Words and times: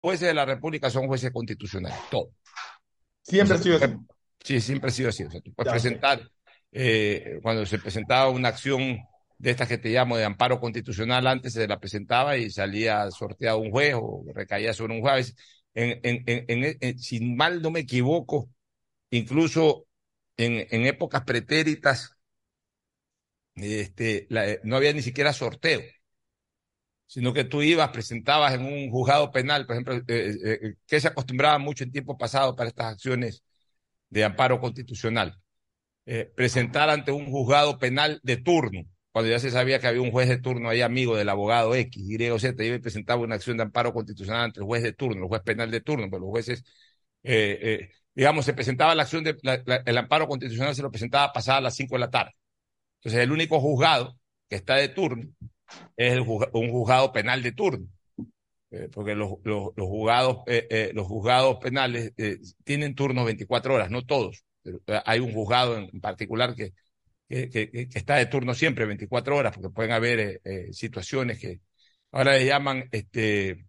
jueces 0.00 0.28
de 0.28 0.34
la 0.34 0.44
República 0.44 0.90
son 0.90 1.06
jueces 1.06 1.30
constitucionales, 1.30 1.98
todos. 2.10 2.30
Siempre 3.22 3.56
ha 3.56 3.58
sido 3.58 3.76
así. 3.76 3.94
Sí, 4.42 4.60
siempre 4.60 4.88
ha 4.88 4.92
sido 4.92 5.08
así. 5.10 5.24
O 5.24 5.30
sea, 5.30 5.40
tú 5.40 5.52
puedes 5.52 5.72
presentar, 5.72 6.22
eh, 6.72 7.38
cuando 7.42 7.66
se 7.66 7.78
presentaba 7.78 8.30
una 8.30 8.48
acción 8.48 8.98
de 9.38 9.50
estas 9.50 9.68
que 9.68 9.78
te 9.78 9.90
llamo 9.90 10.16
de 10.16 10.24
amparo 10.24 10.60
constitucional, 10.60 11.26
antes 11.26 11.52
se 11.54 11.68
la 11.68 11.78
presentaba 11.78 12.36
y 12.36 12.50
salía 12.50 13.10
sorteado 13.10 13.58
un 13.58 13.70
juez 13.70 13.94
o 13.96 14.24
recaía 14.34 14.72
sobre 14.74 14.94
un 14.94 15.00
juez. 15.00 15.34
En, 15.74 16.00
en, 16.02 16.24
en, 16.26 16.98
si 16.98 17.20
mal 17.20 17.62
no 17.62 17.70
me 17.70 17.80
equivoco, 17.80 18.50
incluso 19.10 19.86
en, 20.36 20.86
épocas 20.86 21.22
pretéritas, 21.22 22.16
este, 23.54 24.26
no 24.64 24.76
había 24.76 24.92
ni 24.92 25.02
siquiera 25.02 25.32
sorteo 25.32 25.80
sino 27.10 27.32
que 27.32 27.42
tú 27.42 27.60
ibas, 27.60 27.90
presentabas 27.90 28.54
en 28.54 28.64
un 28.64 28.88
juzgado 28.88 29.32
penal, 29.32 29.66
por 29.66 29.74
ejemplo, 29.74 29.94
eh, 29.96 30.04
eh, 30.06 30.58
eh, 30.62 30.74
que 30.86 31.00
se 31.00 31.08
acostumbraba 31.08 31.58
mucho 31.58 31.82
en 31.82 31.90
tiempo 31.90 32.16
pasado 32.16 32.54
para 32.54 32.68
estas 32.68 32.86
acciones 32.86 33.42
de 34.10 34.24
amparo 34.24 34.60
constitucional, 34.60 35.36
presentar 36.36 36.90
ante 36.90 37.12
un 37.12 37.26
juzgado 37.26 37.78
penal 37.78 38.20
de 38.22 38.36
turno, 38.36 38.82
cuando 39.12 39.30
ya 39.30 39.40
se 39.40 39.50
sabía 39.50 39.80
que 39.80 39.88
había 39.88 40.02
un 40.02 40.12
juez 40.12 40.28
de 40.28 40.38
turno 40.38 40.68
ahí 40.68 40.82
amigo 40.82 41.16
del 41.16 41.28
abogado 41.28 41.74
X, 41.74 42.04
Y 42.08 42.30
o 42.30 42.38
Z, 42.38 42.64
iba 42.64 42.76
y 42.76 42.78
presentaba 42.80 43.22
una 43.22 43.34
acción 43.36 43.56
de 43.56 43.64
amparo 43.64 43.92
constitucional 43.92 44.44
ante 44.44 44.60
el 44.60 44.66
juez 44.66 44.82
de 44.84 44.92
turno, 44.92 45.22
el 45.24 45.28
juez 45.28 45.42
penal 45.42 45.70
de 45.70 45.80
turno, 45.80 46.06
pero 46.10 46.20
los 46.20 46.30
jueces, 46.30 46.64
digamos, 48.14 48.44
se 48.44 48.54
presentaba 48.54 48.94
la 48.94 49.02
acción 49.02 49.24
de, 49.24 49.36
el 49.84 49.98
amparo 49.98 50.28
constitucional 50.28 50.74
se 50.76 50.82
lo 50.82 50.90
presentaba 50.92 51.32
pasada 51.32 51.58
a 51.58 51.62
las 51.62 51.74
5 51.74 51.96
de 51.96 52.00
la 52.00 52.10
tarde. 52.10 52.32
Entonces, 53.00 53.20
el 53.22 53.32
único 53.32 53.60
juzgado 53.60 54.16
que 54.48 54.56
está 54.56 54.76
de 54.76 54.88
turno 54.88 55.28
es 55.96 56.18
un 56.20 56.70
juzgado 56.70 57.12
penal 57.12 57.42
de 57.42 57.52
turno. 57.52 57.86
Eh, 58.72 58.88
porque 58.92 59.16
los, 59.16 59.32
los, 59.42 59.72
los 59.74 59.88
juzgados, 59.88 60.38
eh, 60.46 60.66
eh, 60.70 60.90
los 60.94 61.06
juzgados 61.06 61.58
penales 61.58 62.12
tienen 62.64 62.94
turnos 62.94 63.24
24 63.24 63.74
horas, 63.74 63.90
no 63.90 64.02
todos. 64.06 64.44
Pero 64.62 64.80
hay 65.04 65.18
un 65.20 65.32
juzgado 65.32 65.76
en 65.76 66.00
particular 66.00 66.54
que, 66.54 66.72
que, 67.28 67.88
está 67.94 68.16
de 68.16 68.26
turno 68.26 68.54
siempre, 68.54 68.86
24 68.86 69.36
horas, 69.36 69.54
porque 69.54 69.70
pueden 69.70 69.92
haber 69.92 70.40
situaciones 70.72 71.38
que 71.38 71.60
ahora 72.12 72.34
le 72.34 72.46
llaman, 72.46 72.88
este, 72.92 73.66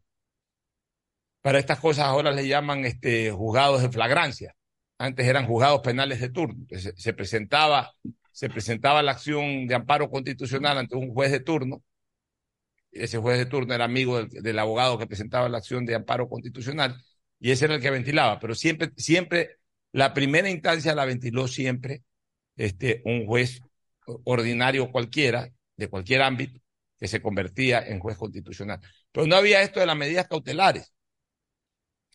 para 1.42 1.60
estas 1.60 1.80
cosas 1.80 2.06
ahora 2.06 2.32
le 2.32 2.48
llaman 2.48 2.86
este, 2.86 3.32
juzgados 3.32 3.82
de 3.82 3.90
flagrancia. 3.90 4.56
Antes 4.98 5.26
eran 5.26 5.48
juzgados 5.48 5.82
penales 5.82 6.20
de 6.22 6.30
turno. 6.30 6.66
se 6.70 7.14
presentaba, 7.14 7.92
se 8.32 8.50
presentaba 8.50 9.02
la 9.02 9.14
acción 9.14 9.66
de 9.68 9.76
amparo 9.76 10.10
constitucional 10.12 10.78
ante 10.78 10.96
un 10.96 11.14
juez 11.14 11.32
de 11.32 11.40
turno 11.40 11.84
ese 12.92 13.18
juez 13.18 13.38
de 13.38 13.46
turno 13.46 13.74
era 13.74 13.86
amigo 13.86 14.24
del, 14.26 14.60
abogado 14.60 14.98
que 14.98 15.08
presentaba 15.08 15.50
la 15.50 15.60
acción 15.60 15.86
de 15.86 15.96
amparo 15.96 16.28
constitucional 16.28 17.02
y 17.40 17.52
ese 17.52 17.66
era 17.66 17.76
el 17.76 17.82
que 17.82 17.90
ventilaba, 17.90 18.40
pero 18.40 18.54
siempre, 18.56 18.92
siempre, 18.98 19.58
la 19.92 20.14
primera 20.14 20.50
instancia 20.50 20.94
la 20.96 21.06
ventiló 21.06 21.48
siempre 21.48 22.04
este, 22.56 23.02
un 23.06 23.26
juez 23.26 23.62
ordinario 24.26 24.92
cualquiera, 24.92 25.50
de 25.76 25.88
cualquier 25.88 26.22
ámbito, 26.22 26.60
que 27.00 27.08
se 27.08 27.22
convertía 27.22 27.80
en 27.88 28.00
juez 28.00 28.18
constitucional. 28.18 28.80
Pero 29.12 29.26
no 29.26 29.36
había 29.36 29.62
esto 29.64 29.80
de 29.80 29.88
las 29.88 29.98
medidas 29.98 30.28
cautelares. 30.28 30.94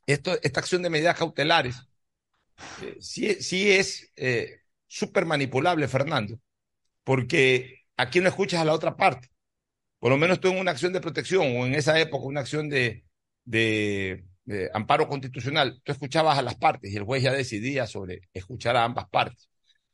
Esto, 0.06 0.38
esta 0.42 0.60
acción 0.60 0.82
de 0.82 0.90
medidas 0.90 1.18
cautelares 1.18 1.76
eh, 2.82 2.96
sí, 3.00 3.34
sí, 3.42 3.70
es 3.72 4.12
eh, 4.16 4.60
súper 4.86 5.26
manipulable, 5.26 5.88
Fernando, 5.88 6.40
porque 7.04 7.86
aquí 7.96 8.20
no 8.20 8.28
escuchas 8.28 8.60
a 8.60 8.64
la 8.64 8.74
otra 8.74 8.96
parte 8.96 9.30
por 9.98 10.10
lo 10.10 10.18
menos 10.18 10.40
en 10.42 10.58
una 10.58 10.70
acción 10.70 10.92
de 10.92 11.00
protección 11.00 11.56
o 11.56 11.66
en 11.66 11.74
esa 11.74 11.98
época 11.98 12.26
una 12.26 12.40
acción 12.40 12.68
de, 12.68 13.04
de, 13.44 14.24
amparo 14.74 15.08
constitucional, 15.08 15.80
tú 15.82 15.92
escuchabas 15.92 16.38
a 16.38 16.42
las 16.42 16.56
partes 16.56 16.92
y 16.92 16.96
el 16.96 17.04
juez 17.04 17.22
ya 17.22 17.32
decidía 17.32 17.86
sobre 17.86 18.20
escuchar 18.32 18.76
a 18.76 18.84
ambas 18.84 19.08
partes. 19.08 19.48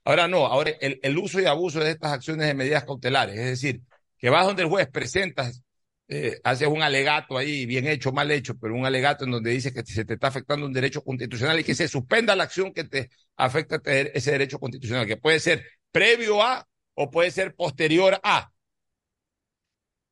Ahora 0.05 0.29
no, 0.29 0.47
ahora 0.47 0.73
el, 0.81 1.19
uso 1.19 1.41
y 1.41 1.47
abuso 1.47 1.81
de 1.81 1.93
estas 1.93 2.13
acciones 2.13 2.47
de 2.47 2.55
medidas 2.55 2.85
cautelares, 2.85 3.39
es 3.39 3.47
decir, 3.47 3.83
que 4.19 4.31
vas 4.31 4.47
donde 4.47 4.63
el 4.63 4.69
juez, 4.69 4.89
presentas, 4.91 5.63
eh, 6.09 6.39
haces 6.45 6.69
un 6.69 6.83
alegato 6.83 7.39
ahí, 7.39 7.65
bien 7.67 7.87
hecho, 7.87 8.13
mal 8.13 8.31
hecho, 8.31 8.59
pero 8.59 8.75
un 8.75 8.85
alegato 8.85 9.25
en 9.25 9.31
donde 9.31 9.51
dice 9.51 9.73
que 9.73 9.83
se 9.85 10.05
te 10.05 10.15
está 10.15 10.27
afectando 10.29 10.67
un 10.67 10.73
derecho 10.73 11.03
constitucional 11.03 11.59
y 11.61 11.65
que 11.65 11.75
se 11.75 11.89
suspenda 11.89 12.37
la 12.37 12.45
acción 12.45 12.73
que 12.75 12.85
te 12.85 13.11
afecta 13.37 13.81
ese 13.85 14.33
derecho 14.33 14.59
constitucional, 14.59 15.07
que 15.07 15.17
puede 15.17 15.41
ser 15.41 15.65
previo 15.91 16.43
a 16.43 16.69
o 16.95 17.11
puede 17.11 17.31
ser 17.31 17.55
posterior 17.55 18.21
a. 18.23 18.52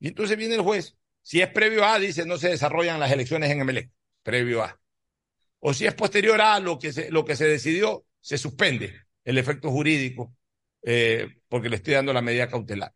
Y 0.00 0.08
entonces 0.08 0.36
viene 0.36 0.56
el 0.56 0.62
juez. 0.62 0.96
Si 1.22 1.40
es 1.40 1.48
previo 1.48 1.84
a, 1.84 1.98
dice, 1.98 2.26
no 2.26 2.38
se 2.38 2.48
desarrollan 2.48 2.98
las 2.98 3.12
elecciones 3.12 3.50
en 3.50 3.64
MLE. 3.64 3.90
Previo 4.22 4.64
a. 4.64 4.80
O 5.60 5.74
si 5.74 5.86
es 5.86 5.94
posterior 5.94 6.40
a 6.40 6.58
lo 6.58 6.78
que 6.78 6.92
se, 6.92 7.10
lo 7.10 7.24
que 7.24 7.36
se 7.36 7.46
decidió, 7.46 8.04
se 8.20 8.38
suspende 8.38 8.94
el 9.24 9.38
efecto 9.38 9.70
jurídico 9.70 10.34
eh, 10.82 11.28
porque 11.48 11.68
le 11.68 11.76
estoy 11.76 11.94
dando 11.94 12.12
la 12.12 12.22
medida 12.22 12.48
cautelar. 12.48 12.92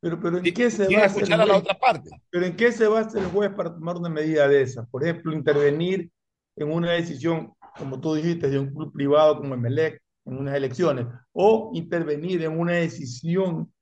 Pero, 0.00 0.20
pero 0.20 0.38
¿en 0.38 0.52
qué 0.52 0.70
se 0.70 0.86
va 0.86 1.04
a 1.04 1.46
la 1.46 1.56
otra 1.56 1.78
parte? 1.78 2.10
Pero 2.28 2.44
¿en 2.44 2.56
qué 2.56 2.72
se 2.72 2.86
va 2.86 2.98
a 2.98 3.02
hacer 3.02 3.22
el 3.22 3.30
juez 3.30 3.50
para 3.56 3.72
tomar 3.72 3.96
una 3.96 4.10
medida 4.10 4.46
de 4.48 4.62
esa? 4.62 4.84
Por 4.86 5.02
ejemplo, 5.02 5.32
intervenir 5.32 6.10
en 6.56 6.70
una 6.70 6.92
decisión, 6.92 7.54
como 7.78 8.00
tú 8.00 8.14
dijiste, 8.14 8.50
de 8.50 8.58
un 8.58 8.74
club 8.74 8.92
privado 8.92 9.38
como 9.38 9.56
MLE 9.56 10.00
en 10.26 10.38
unas 10.38 10.54
elecciones, 10.54 11.06
o 11.32 11.70
intervenir 11.74 12.42
en 12.42 12.58
una 12.58 12.72
decisión 12.72 13.72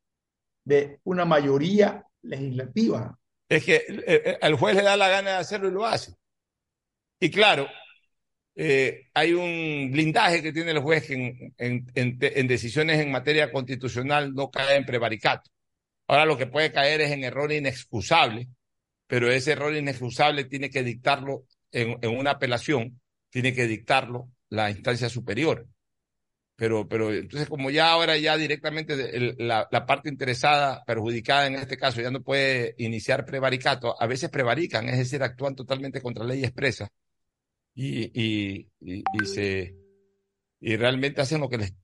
de 0.65 1.01
una 1.03 1.25
mayoría 1.25 2.05
legislativa. 2.22 3.19
Es 3.49 3.65
que 3.65 3.77
eh, 3.77 4.38
eh, 4.41 4.53
juez 4.53 4.77
le 4.77 4.83
da 4.83 4.97
la 4.97 5.09
gana 5.09 5.31
de 5.33 5.37
hacerlo 5.37 5.69
y 5.69 5.72
lo 5.72 5.84
hace. 5.84 6.15
Y 7.21 7.31
claro, 7.31 7.69
eh, 8.55 9.09
hay 9.15 9.33
un 9.33 9.91
blindaje 9.93 10.43
que 10.43 10.53
tiene 10.53 10.72
el 10.72 10.81
juez 10.81 11.06
que 11.06 11.53
en, 11.56 11.87
en, 11.94 12.49
decisiones 12.49 13.00
en 13.00 13.11
materia 13.11 13.50
constitucional 13.53 14.34
no 14.34 14.50
cae 14.50 14.77
en 14.77 14.84
prevaricato. 14.84 15.50
Ahora 16.09 16.27
lo 16.27 16.37
que 16.37 16.47
puede 16.47 16.72
caer 16.72 17.00
es 17.00 17.11
en 17.12 17.25
error 17.25 17.53
inexcusable, 17.53 18.49
pero 19.06 19.31
ese 19.31 19.53
error 19.53 19.75
inexcusable 19.75 20.44
tiene 20.44 20.71
que 20.71 20.82
dictarlo 20.82 21.47
en, 21.71 21.99
en 22.03 22.16
una 22.16 22.32
apelación, 22.32 23.00
tiene 23.31 23.55
que 23.55 23.66
dictarlo 23.66 24.31
la 24.49 24.71
instancia 24.71 25.09
superior. 25.09 25.66
Pero, 26.57 26.87
pero 26.89 27.13
entonces 27.13 27.49
como 27.49 27.71
ya 27.71 27.91
ahora 27.91 28.17
ya 28.19 28.37
directamente 28.37 29.35
la, 29.39 29.69
parte 29.87 30.09
interesada, 30.09 30.85
perjudicada 30.85 31.47
en 31.47 31.57
este 31.57 31.77
caso, 31.77 32.01
ya 32.01 32.11
no 32.11 32.23
puede 32.23 32.75
iniciar 32.79 33.25
prevaricato, 33.25 34.01
a 34.01 34.07
veces 34.07 34.31
prevarican, 34.31 34.89
es 34.89 34.99
decir, 34.99 35.23
actúan 35.23 35.57
totalmente 35.57 36.01
contra 36.01 36.25
ley 36.25 36.45
expresa 36.45 36.89
y, 37.75 38.11
y, 38.21 38.69
y, 38.81 39.27
se, 39.27 39.75
y 40.61 40.77
realmente 40.77 41.23
hacen 41.23 41.41
lo 41.41 41.49
que 41.49 41.59
les, 41.59 41.75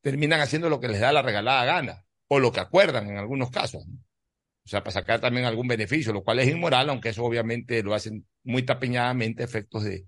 terminan 0.00 0.40
haciendo 0.40 0.68
lo 0.68 0.80
que 0.80 0.88
les 0.88 1.00
da 1.00 1.12
la 1.12 1.22
regalada 1.22 1.64
gana, 1.64 2.04
o 2.28 2.38
lo 2.38 2.52
que 2.52 2.60
acuerdan 2.60 3.08
en 3.08 3.16
algunos 3.16 3.50
casos. 3.50 3.84
O 3.84 4.68
sea, 4.68 4.80
para 4.82 4.92
sacar 4.92 5.20
también 5.20 5.46
algún 5.46 5.66
beneficio, 5.66 6.12
lo 6.12 6.22
cual 6.22 6.40
es 6.40 6.48
inmoral, 6.48 6.90
aunque 6.90 7.08
eso 7.08 7.24
obviamente 7.24 7.82
lo 7.82 7.94
hacen 7.94 8.26
muy 8.44 8.62
tapiñadamente 8.62 9.42
efectos 9.42 9.84
de, 9.84 10.04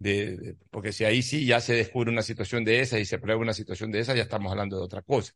de, 0.00 0.56
porque 0.70 0.92
si 0.92 1.04
ahí 1.04 1.22
sí 1.22 1.46
ya 1.46 1.60
se 1.60 1.74
descubre 1.74 2.10
una 2.10 2.22
situación 2.22 2.64
de 2.64 2.80
esa 2.80 2.98
y 2.98 3.04
se 3.04 3.18
prueba 3.18 3.40
una 3.40 3.52
situación 3.52 3.92
de 3.92 4.00
esa, 4.00 4.16
ya 4.16 4.22
estamos 4.22 4.50
hablando 4.50 4.76
de 4.76 4.82
otra 4.82 5.02
cosa. 5.02 5.32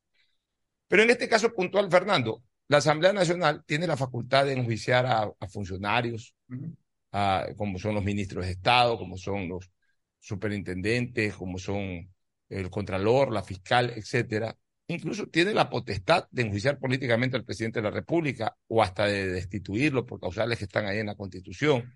Pero 0.88 1.02
en 1.02 1.10
este 1.10 1.28
caso 1.28 1.52
puntual, 1.52 1.91
Fernando, 1.91 2.42
la 2.69 2.78
Asamblea 2.78 3.12
Nacional 3.12 3.62
tiene 3.66 3.86
la 3.86 3.97
facultad 3.97 4.47
de 4.47 4.54
enjuiciar 4.54 5.06
a, 5.06 5.30
funcionarios, 5.48 6.34
como 7.56 7.78
son 7.78 7.94
los 7.94 8.02
ministros 8.02 8.47
de 8.47 8.52
Estado, 8.52 8.98
como 8.98 9.19
son 9.19 9.48
los 9.48 9.70
superintendentes, 10.19 11.34
como 11.34 11.58
son 11.58 12.10
el 12.48 12.70
contralor, 12.70 13.32
la 13.32 13.42
fiscal, 13.42 13.92
etcétera. 13.94 14.56
Incluso 14.86 15.26
tiene 15.26 15.52
la 15.52 15.69
potestad 15.69 16.26
de 16.31 16.42
enjuiciar 16.42 16.78
políticamente 16.78 17.36
al 17.36 17.44
presidente 17.44 17.81
de 17.81 17.84
la 17.84 17.91
República 17.91 18.56
o 18.69 18.82
hasta 18.82 19.06
de 19.06 19.28
destituirlo 19.28 20.06
por 20.06 20.20
causales 20.20 20.58
que 20.58 20.64
están 20.64 20.86
ahí 20.86 20.98
en 20.98 21.06
la 21.06 21.14
Constitución 21.16 21.94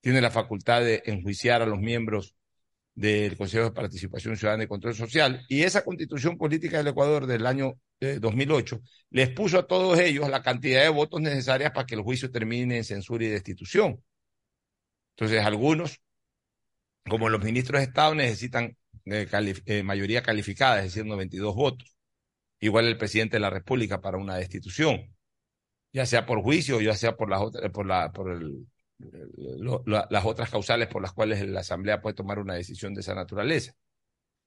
tiene 0.00 0.20
la 0.20 0.30
facultad 0.30 0.82
de 0.82 1.02
enjuiciar 1.06 1.62
a 1.62 1.66
los 1.66 1.78
miembros 1.78 2.34
del 2.94 3.36
Consejo 3.36 3.64
de 3.64 3.72
Participación 3.72 4.36
Ciudadana 4.36 4.64
y 4.64 4.68
Control 4.68 4.94
Social. 4.94 5.44
Y 5.48 5.62
esa 5.62 5.84
constitución 5.84 6.36
política 6.36 6.78
del 6.78 6.88
Ecuador 6.88 7.26
del 7.26 7.46
año 7.46 7.74
2008 8.00 8.76
eh, 8.76 8.80
les 9.10 9.28
puso 9.30 9.58
a 9.58 9.66
todos 9.66 9.98
ellos 9.98 10.28
la 10.28 10.42
cantidad 10.42 10.82
de 10.82 10.88
votos 10.88 11.20
necesarias 11.20 11.72
para 11.72 11.86
que 11.86 11.94
el 11.94 12.02
juicio 12.02 12.30
termine 12.30 12.78
en 12.78 12.84
censura 12.84 13.24
y 13.24 13.28
destitución. 13.28 14.02
Entonces, 15.16 15.44
algunos, 15.44 16.00
como 17.08 17.28
los 17.28 17.42
ministros 17.42 17.80
de 17.80 17.86
Estado, 17.86 18.14
necesitan 18.14 18.76
eh, 19.04 19.28
eh, 19.66 19.82
mayoría 19.82 20.22
calificada, 20.22 20.78
es 20.78 20.84
decir, 20.84 21.04
92 21.04 21.54
votos. 21.54 21.96
Igual 22.60 22.86
el 22.86 22.98
presidente 22.98 23.36
de 23.36 23.40
la 23.40 23.50
República 23.50 24.00
para 24.00 24.18
una 24.18 24.36
destitución, 24.36 25.14
ya 25.92 26.06
sea 26.06 26.26
por 26.26 26.42
juicio, 26.42 26.80
ya 26.80 26.94
sea 26.94 27.16
por, 27.16 27.30
la, 27.30 27.70
por, 27.70 27.86
la, 27.86 28.12
por 28.12 28.30
el 28.32 28.66
las 29.86 30.24
otras 30.24 30.50
causales 30.50 30.88
por 30.88 31.02
las 31.02 31.12
cuales 31.12 31.46
la 31.48 31.60
Asamblea 31.60 32.00
puede 32.00 32.14
tomar 32.14 32.38
una 32.38 32.54
decisión 32.54 32.94
de 32.94 33.00
esa 33.00 33.14
naturaleza. 33.14 33.72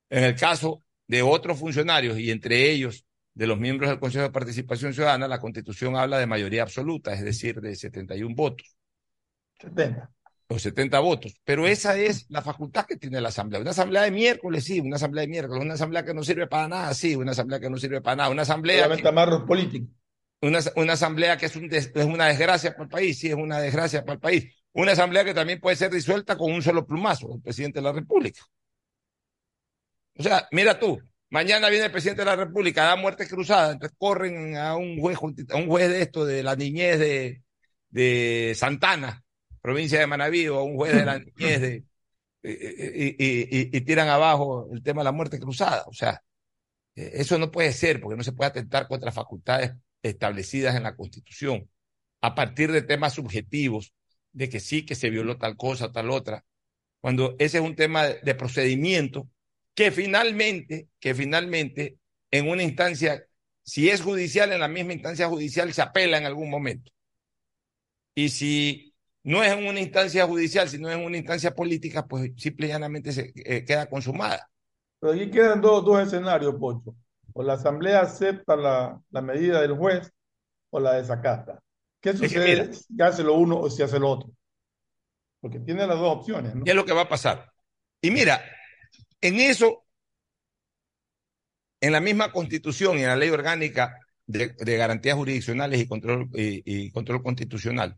En 0.10 0.24
el 0.24 0.36
caso 0.36 0.84
de 1.08 1.22
otros 1.22 1.60
funcionarios 1.60 2.20
y 2.20 2.32
entre 2.32 2.72
ellos 2.72 3.06
de 3.34 3.48
los 3.48 3.60
miembros 3.60 3.90
del 3.90 4.00
Consejo 4.00 4.24
de 4.24 4.32
Participación 4.32 4.94
Ciudadana, 4.94 5.28
la 5.28 5.40
Constitución 5.40 5.96
habla 5.96 6.20
de 6.20 6.28
mayoría 6.28 6.62
absoluta, 6.62 7.14
es 7.14 7.24
decir, 7.24 7.60
de 7.62 7.76
71 7.76 8.36
votos. 8.36 8.76
70. 9.60 10.12
los 10.50 10.62
70 10.62 11.00
votos. 11.00 11.34
Pero 11.44 11.68
esa 11.68 11.98
es 11.98 12.30
la 12.30 12.42
facultad 12.42 12.86
que 12.86 12.98
tiene 12.98 13.20
la 13.22 13.30
Asamblea. 13.30 13.62
Una 13.62 13.72
Asamblea 13.72 14.04
de 14.04 14.12
miércoles, 14.12 14.64
sí, 14.64 14.80
una 14.80 14.98
Asamblea 14.98 15.24
de 15.24 15.28
miércoles, 15.30 15.64
una 15.64 15.74
Asamblea 15.74 16.06
que 16.06 16.14
no 16.14 16.24
sirve 16.24 16.48
para 16.48 16.68
nada, 16.68 16.94
sí, 16.94 17.16
una 17.16 17.32
Asamblea 17.32 17.60
que 17.60 17.70
no 17.70 17.78
sirve 17.78 18.02
para 18.02 18.18
nada, 18.18 18.30
una 18.30 18.44
Asamblea... 18.44 18.88
Que, 18.96 19.48
políticos. 19.48 19.90
Una, 20.44 20.60
una, 20.76 20.94
Asamblea 20.94 21.38
que 21.38 21.46
es, 21.46 21.56
un 21.56 21.74
es 21.74 21.90
una 21.96 22.28
desgracia 22.28 22.72
para 22.74 22.84
el 22.84 22.90
país, 22.90 23.18
sí, 23.18 23.30
es 23.30 23.36
una 23.36 23.60
desgracia 23.60 24.02
para 24.02 24.16
el 24.16 24.20
país. 24.20 24.54
Una 24.74 24.92
Asamblea 24.92 25.24
que 25.24 25.34
también 25.34 25.62
puede 25.62 25.78
ser 25.78 25.90
disuelta 25.90 26.38
con 26.38 26.52
un 26.52 26.62
solo 26.62 26.86
plumazo, 26.86 27.34
el 27.34 27.42
presidente 27.42 27.80
de 27.80 27.84
la 27.84 27.94
República. 27.94 28.42
O 30.18 30.22
sea, 30.22 30.46
mira 30.52 30.78
tú, 30.78 31.00
mañana 31.30 31.70
viene 31.70 31.86
el 31.86 31.92
presidente 31.94 32.24
de 32.24 32.26
la 32.26 32.36
República, 32.36 32.84
da 32.84 32.98
muerte 32.98 33.26
cruzada, 33.26 33.72
entonces 33.72 33.96
corren 33.98 34.58
a 34.58 34.76
un 34.76 35.00
juez, 35.00 35.18
a 35.50 35.56
un 35.56 35.68
juez 35.68 35.90
de 35.90 36.02
esto, 36.02 36.26
de 36.26 36.44
la 36.44 36.58
niñez 36.58 37.00
de, 37.00 37.42
de 37.90 38.54
Santana, 38.54 39.24
provincia 39.62 39.98
de 39.98 40.08
Manaví, 40.08 40.50
o 40.50 40.60
a 40.60 40.64
un 40.64 40.76
juez 40.76 40.94
de 40.94 41.06
la 41.06 41.20
niñez 41.38 41.62
de, 41.62 41.86
y, 42.44 43.82
tiran 43.82 44.10
abajo 44.10 44.68
el 44.74 44.84
tema 44.84 45.02
de 45.02 45.06
la 45.06 45.12
muerte 45.14 45.40
cruzada. 45.40 45.86
O 45.88 45.94
sea, 45.94 46.22
eh, 46.96 47.12
eso 47.14 47.38
no 47.38 47.50
puede 47.50 47.72
ser, 47.72 48.02
porque 48.02 48.18
no 48.18 48.24
se 48.24 48.34
puede 48.34 48.50
atentar 48.50 48.90
contra 48.90 49.12
facultades 49.12 49.72
establecidas 50.04 50.76
en 50.76 50.84
la 50.84 50.96
Constitución 50.96 51.70
a 52.22 52.36
partir 52.36 52.72
de 52.72 52.82
temas 52.82 53.14
subjetivos, 53.14 53.94
de 54.32 54.50
que 54.50 54.60
sí, 54.60 54.86
que 54.86 54.96
se 54.96 55.10
violó 55.10 55.38
tal 55.38 55.58
cosa, 55.58 55.92
tal 55.92 56.10
otra, 56.10 56.46
cuando 57.02 57.36
ese 57.38 57.58
es 57.58 57.64
un 57.64 57.76
tema 57.76 58.06
de 58.06 58.36
procedimiento 58.36 59.28
que 59.76 59.92
finalmente, 59.92 60.88
que 61.00 61.14
finalmente 61.14 61.98
en 62.32 62.48
una 62.48 62.64
instancia, 62.64 63.26
si 63.64 63.90
es 63.90 64.02
judicial, 64.02 64.52
en 64.54 64.62
la 64.62 64.68
misma 64.68 64.94
instancia 64.94 65.28
judicial 65.28 65.74
se 65.74 65.82
apela 65.82 66.18
en 66.18 66.26
algún 66.26 66.50
momento. 66.50 66.92
Y 68.16 68.30
si 68.30 68.94
no 69.24 69.44
es 69.44 69.52
en 69.52 69.66
una 69.66 69.80
instancia 69.80 70.26
judicial, 70.26 70.70
sino 70.70 70.90
en 70.92 71.04
una 71.04 71.18
instancia 71.18 71.54
política, 71.54 72.08
pues 72.08 72.32
simple 72.38 72.68
y 72.68 72.70
llanamente 72.70 73.12
se 73.12 73.34
eh, 73.36 73.66
queda 73.66 73.90
consumada. 73.90 74.50
Pero 75.00 75.14
aquí 75.14 75.30
quedan 75.30 75.62
dos, 75.62 75.84
dos 75.84 76.02
escenarios, 76.02 76.56
Pocho. 76.56 76.96
O 77.34 77.44
la 77.44 77.54
Asamblea 77.54 78.02
acepta 78.02 78.56
la, 78.56 79.02
la 79.10 79.22
medida 79.22 79.62
del 79.62 79.76
juez 79.76 80.12
o 80.70 80.80
la 80.80 80.94
desacata. 80.94 81.62
¿Qué 82.00 82.14
sucede 82.14 82.74
si 82.74 83.02
hace 83.02 83.24
lo 83.24 83.36
uno 83.36 83.60
o 83.60 83.70
si 83.70 83.82
hace 83.82 83.98
lo 83.98 84.10
otro? 84.10 84.30
Porque 85.40 85.60
tiene 85.60 85.88
las 85.88 85.98
dos 85.98 86.18
opciones. 86.18 86.54
¿Qué 86.64 86.72
es 86.72 86.76
lo 86.76 86.86
que 86.86 86.94
va 86.94 87.02
a 87.02 87.10
pasar? 87.10 87.52
Y 88.02 88.12
mira, 88.12 88.44
en 89.22 89.40
eso, 89.40 89.86
en 91.80 91.94
la 91.94 92.02
misma 92.02 92.34
constitución 92.34 92.98
y 92.98 93.04
en 93.04 93.08
la 93.08 93.16
ley 93.16 93.30
orgánica 93.30 93.98
de, 94.26 94.54
garantías 94.58 95.16
jurisdiccionales 95.16 95.80
y 95.80 95.88
control, 95.88 96.30
y, 96.34 96.92
control 96.92 97.24
constitucional, 97.24 97.98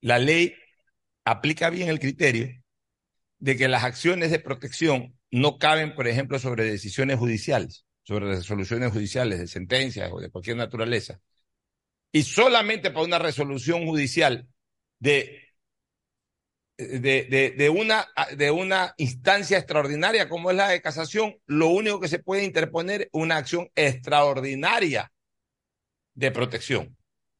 la 0.00 0.18
ley 0.18 0.54
aplica 1.24 1.68
bien 1.68 1.88
el 1.88 1.98
criterio 1.98 2.62
de 3.38 3.56
que 3.56 3.68
las 3.68 3.84
acciones 3.84 4.30
de 4.30 4.38
protección 4.38 5.18
no 5.34 5.58
caben, 5.58 5.94
por 5.94 6.06
ejemplo, 6.06 6.38
sobre 6.38 6.64
decisiones 6.64 7.18
judiciales, 7.18 7.86
sobre 8.02 8.26
resoluciones 8.26 8.92
judiciales 8.92 9.38
de 9.38 9.46
sentencias 9.46 10.10
o 10.12 10.20
de 10.20 10.30
cualquier 10.30 10.56
naturaleza. 10.56 11.20
Y 12.12 12.22
solamente 12.22 12.90
para 12.90 13.04
una 13.04 13.18
resolución 13.18 13.86
judicial 13.86 14.46
de 14.98 15.44
de, 16.76 17.54
de, 17.56 17.68
una, 17.68 18.08
de 18.36 18.50
una 18.50 18.94
instancia 18.96 19.58
extraordinaria 19.58 20.28
como 20.28 20.50
es 20.50 20.56
la 20.56 20.68
de 20.68 20.82
casación, 20.82 21.36
lo 21.46 21.68
único 21.68 22.00
que 22.00 22.08
se 22.08 22.18
puede 22.18 22.44
interponer 22.44 23.02
es 23.02 23.08
una 23.12 23.36
acción 23.36 23.70
extraordinaria 23.74 25.12
de 26.14 26.30
protección. 26.30 26.96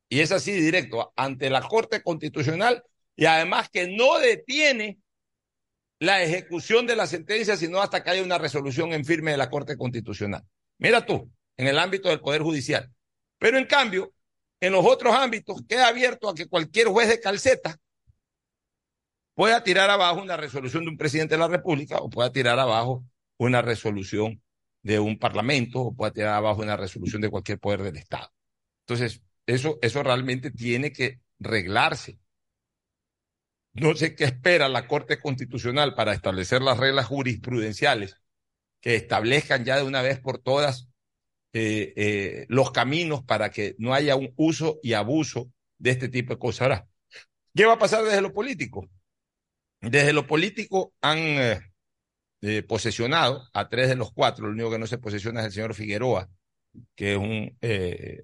Y 0.08 0.20
es 0.20 0.30
así 0.32 0.52
directo, 0.52 1.12
ante 1.16 1.50
la 1.50 1.62
Corte 1.62 2.02
Constitucional 2.02 2.84
y 3.16 3.26
además 3.26 3.68
que 3.70 3.88
no 3.88 4.18
detiene 4.18 4.98
la 6.04 6.22
ejecución 6.22 6.86
de 6.86 6.96
la 6.96 7.06
sentencia, 7.06 7.56
sino 7.56 7.80
hasta 7.80 8.02
que 8.02 8.10
haya 8.10 8.22
una 8.22 8.38
resolución 8.38 8.92
en 8.92 9.04
firme 9.04 9.30
de 9.30 9.36
la 9.36 9.50
Corte 9.50 9.76
Constitucional. 9.76 10.44
Mira 10.78 11.04
tú, 11.06 11.30
en 11.56 11.66
el 11.66 11.78
ámbito 11.78 12.08
del 12.08 12.20
Poder 12.20 12.42
Judicial. 12.42 12.90
Pero 13.38 13.58
en 13.58 13.66
cambio, 13.66 14.12
en 14.60 14.72
los 14.72 14.84
otros 14.84 15.14
ámbitos 15.14 15.62
queda 15.68 15.88
abierto 15.88 16.28
a 16.28 16.34
que 16.34 16.46
cualquier 16.46 16.88
juez 16.88 17.08
de 17.08 17.20
calceta 17.20 17.78
pueda 19.34 19.64
tirar 19.64 19.90
abajo 19.90 20.22
una 20.22 20.36
resolución 20.36 20.84
de 20.84 20.90
un 20.90 20.96
presidente 20.96 21.34
de 21.34 21.40
la 21.40 21.48
República 21.48 21.98
o 21.98 22.08
pueda 22.08 22.30
tirar 22.30 22.58
abajo 22.58 23.04
una 23.36 23.62
resolución 23.62 24.42
de 24.82 25.00
un 25.00 25.18
parlamento 25.18 25.80
o 25.80 25.94
pueda 25.94 26.12
tirar 26.12 26.34
abajo 26.34 26.62
una 26.62 26.76
resolución 26.76 27.22
de 27.22 27.30
cualquier 27.30 27.58
poder 27.58 27.82
del 27.82 27.96
Estado. 27.96 28.30
Entonces, 28.86 29.22
eso, 29.46 29.78
eso 29.82 30.02
realmente 30.02 30.50
tiene 30.50 30.92
que 30.92 31.20
reglarse. 31.38 32.18
No 33.74 33.94
sé 33.96 34.14
qué 34.14 34.24
espera 34.24 34.68
la 34.68 34.86
Corte 34.86 35.18
Constitucional 35.18 35.94
para 35.94 36.12
establecer 36.12 36.62
las 36.62 36.78
reglas 36.78 37.06
jurisprudenciales 37.06 38.20
que 38.80 38.94
establezcan 38.94 39.64
ya 39.64 39.76
de 39.76 39.82
una 39.82 40.00
vez 40.00 40.20
por 40.20 40.38
todas 40.38 40.88
eh, 41.52 41.92
eh, 41.96 42.46
los 42.48 42.70
caminos 42.70 43.24
para 43.24 43.50
que 43.50 43.74
no 43.78 43.92
haya 43.92 44.14
un 44.14 44.32
uso 44.36 44.78
y 44.82 44.92
abuso 44.92 45.50
de 45.78 45.90
este 45.90 46.08
tipo 46.08 46.34
de 46.34 46.38
cosas. 46.38 46.84
¿qué 47.54 47.64
va 47.64 47.74
a 47.74 47.78
pasar 47.78 48.04
desde 48.04 48.20
lo 48.20 48.32
político? 48.32 48.88
Desde 49.80 50.12
lo 50.12 50.26
político 50.26 50.92
han 51.00 51.18
eh, 52.40 52.62
posesionado 52.68 53.48
a 53.52 53.68
tres 53.68 53.88
de 53.88 53.96
los 53.96 54.12
cuatro, 54.12 54.46
lo 54.46 54.52
único 54.52 54.70
que 54.70 54.78
no 54.78 54.86
se 54.86 54.98
posesiona 54.98 55.40
es 55.40 55.46
el 55.46 55.52
señor 55.52 55.74
Figueroa, 55.74 56.28
que 56.94 57.12
es 57.12 57.18
un, 57.18 57.58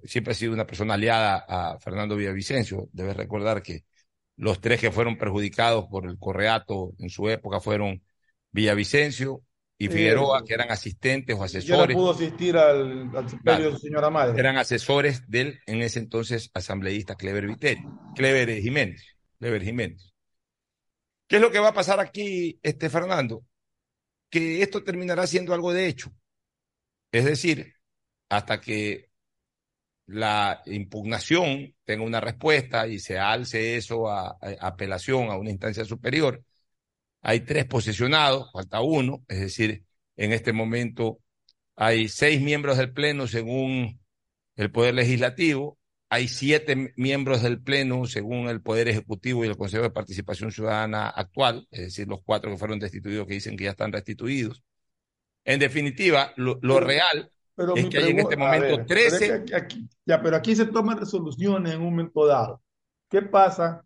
siempre 0.03 0.31
ha 0.31 0.35
sido 0.35 0.53
una 0.53 0.67
persona 0.67 0.93
aliada 0.93 1.45
a 1.47 1.79
Fernando 1.79 2.15
Villavicencio. 2.15 2.87
Debes 2.93 3.17
recordar 3.17 3.61
que 3.61 3.83
los 4.37 4.59
tres 4.59 4.79
que 4.79 4.91
fueron 4.91 5.17
perjudicados 5.17 5.85
por 5.89 6.05
el 6.05 6.17
correato 6.17 6.93
en 6.99 7.09
su 7.09 7.29
época 7.29 7.59
fueron 7.59 8.03
Villavicencio 8.51 9.43
y 9.77 9.87
Figueroa, 9.87 10.43
que 10.45 10.53
eran 10.53 10.69
asistentes 10.69 11.35
o 11.35 11.43
asesores. 11.43 11.95
Ya 11.95 11.99
pudo 11.99 12.11
asistir 12.11 12.55
al, 12.55 13.09
al 13.15 13.79
señora 13.79 14.09
Madre. 14.11 14.39
Eran 14.39 14.57
asesores 14.57 15.27
del 15.27 15.59
en 15.65 15.81
ese 15.81 15.99
entonces 15.99 16.51
asambleísta 16.53 17.15
Clever 17.15 17.47
Viteri, 17.47 17.83
Clever 18.15 18.61
Jiménez, 18.61 19.03
Clever 19.39 19.63
Jiménez. 19.63 20.13
¿Qué 21.27 21.37
es 21.37 21.41
lo 21.41 21.49
que 21.51 21.59
va 21.59 21.69
a 21.69 21.73
pasar 21.73 21.99
aquí, 21.99 22.59
este 22.61 22.89
Fernando? 22.89 23.43
Que 24.29 24.61
esto 24.61 24.83
terminará 24.83 25.25
siendo 25.25 25.53
algo 25.53 25.73
de 25.73 25.87
hecho. 25.87 26.11
Es 27.11 27.25
decir, 27.25 27.73
hasta 28.29 28.61
que 28.61 29.10
la 30.11 30.61
impugnación 30.65 31.75
tenga 31.85 32.03
una 32.03 32.21
respuesta 32.21 32.87
y 32.87 32.99
se 32.99 33.17
alce 33.19 33.77
eso 33.77 34.09
a, 34.09 34.37
apelación 34.59 35.29
a 35.29 35.37
una 35.37 35.51
instancia 35.51 35.85
superior, 35.85 36.43
hay 37.21 37.41
tres 37.41 37.65
posesionados, 37.65 38.51
falta 38.51 38.81
uno, 38.81 39.23
es 39.27 39.39
decir, 39.39 39.83
en 40.17 40.33
este 40.33 40.53
momento 40.53 41.19
hay 41.75 42.07
seis 42.09 42.41
miembros 42.41 42.77
del 42.77 42.93
Pleno 42.93 43.27
según 43.27 43.99
el 44.55 44.71
Poder 44.71 44.95
Legislativo 44.95 45.79
hay 46.13 46.27
siete 46.27 46.91
miembros 46.97 47.41
del 47.41 47.61
Pleno, 47.61 48.05
según 48.05 48.49
el 48.49 48.61
Poder 48.61 48.89
Ejecutivo 48.89 49.45
y 49.45 49.47
el 49.47 49.55
Consejo 49.55 49.83
de 49.83 49.91
Participación 49.91 50.51
Ciudadana 50.51 51.07
actual, 51.07 51.69
es 51.71 51.83
decir, 51.83 52.05
los 52.05 52.21
cuatro 52.21 52.51
que 52.51 52.57
fueron 52.57 52.79
destituidos 52.79 53.25
que 53.25 53.35
dicen 53.35 53.55
que 53.55 53.63
ya 53.63 53.69
están 53.69 53.93
restituidos. 53.93 54.61
En 55.45 55.57
definitiva, 55.61 56.33
lo, 56.35 56.59
real 56.81 57.31
es 57.75 57.89
que 57.89 57.97
hay 57.97 58.11
en 58.11 58.19
este 58.19 58.37
momento 58.37 58.85
13. 58.85 59.45
ya, 60.05 60.21
pero 60.21 60.35
aquí 60.35 60.55
se 60.55 60.65
toman 60.65 60.97
resoluciones 60.97 61.73
en 61.73 61.81
un 61.81 61.91
momento 61.91 62.25
dado. 62.25 62.61
¿Qué 63.09 63.21
pasa 63.21 63.83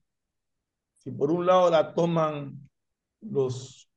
si 0.99 1.11
por 1.11 1.31
un 1.31 1.45
lado 1.45 1.69
la 1.69 1.93
toman 1.93 2.67
los 3.21 3.89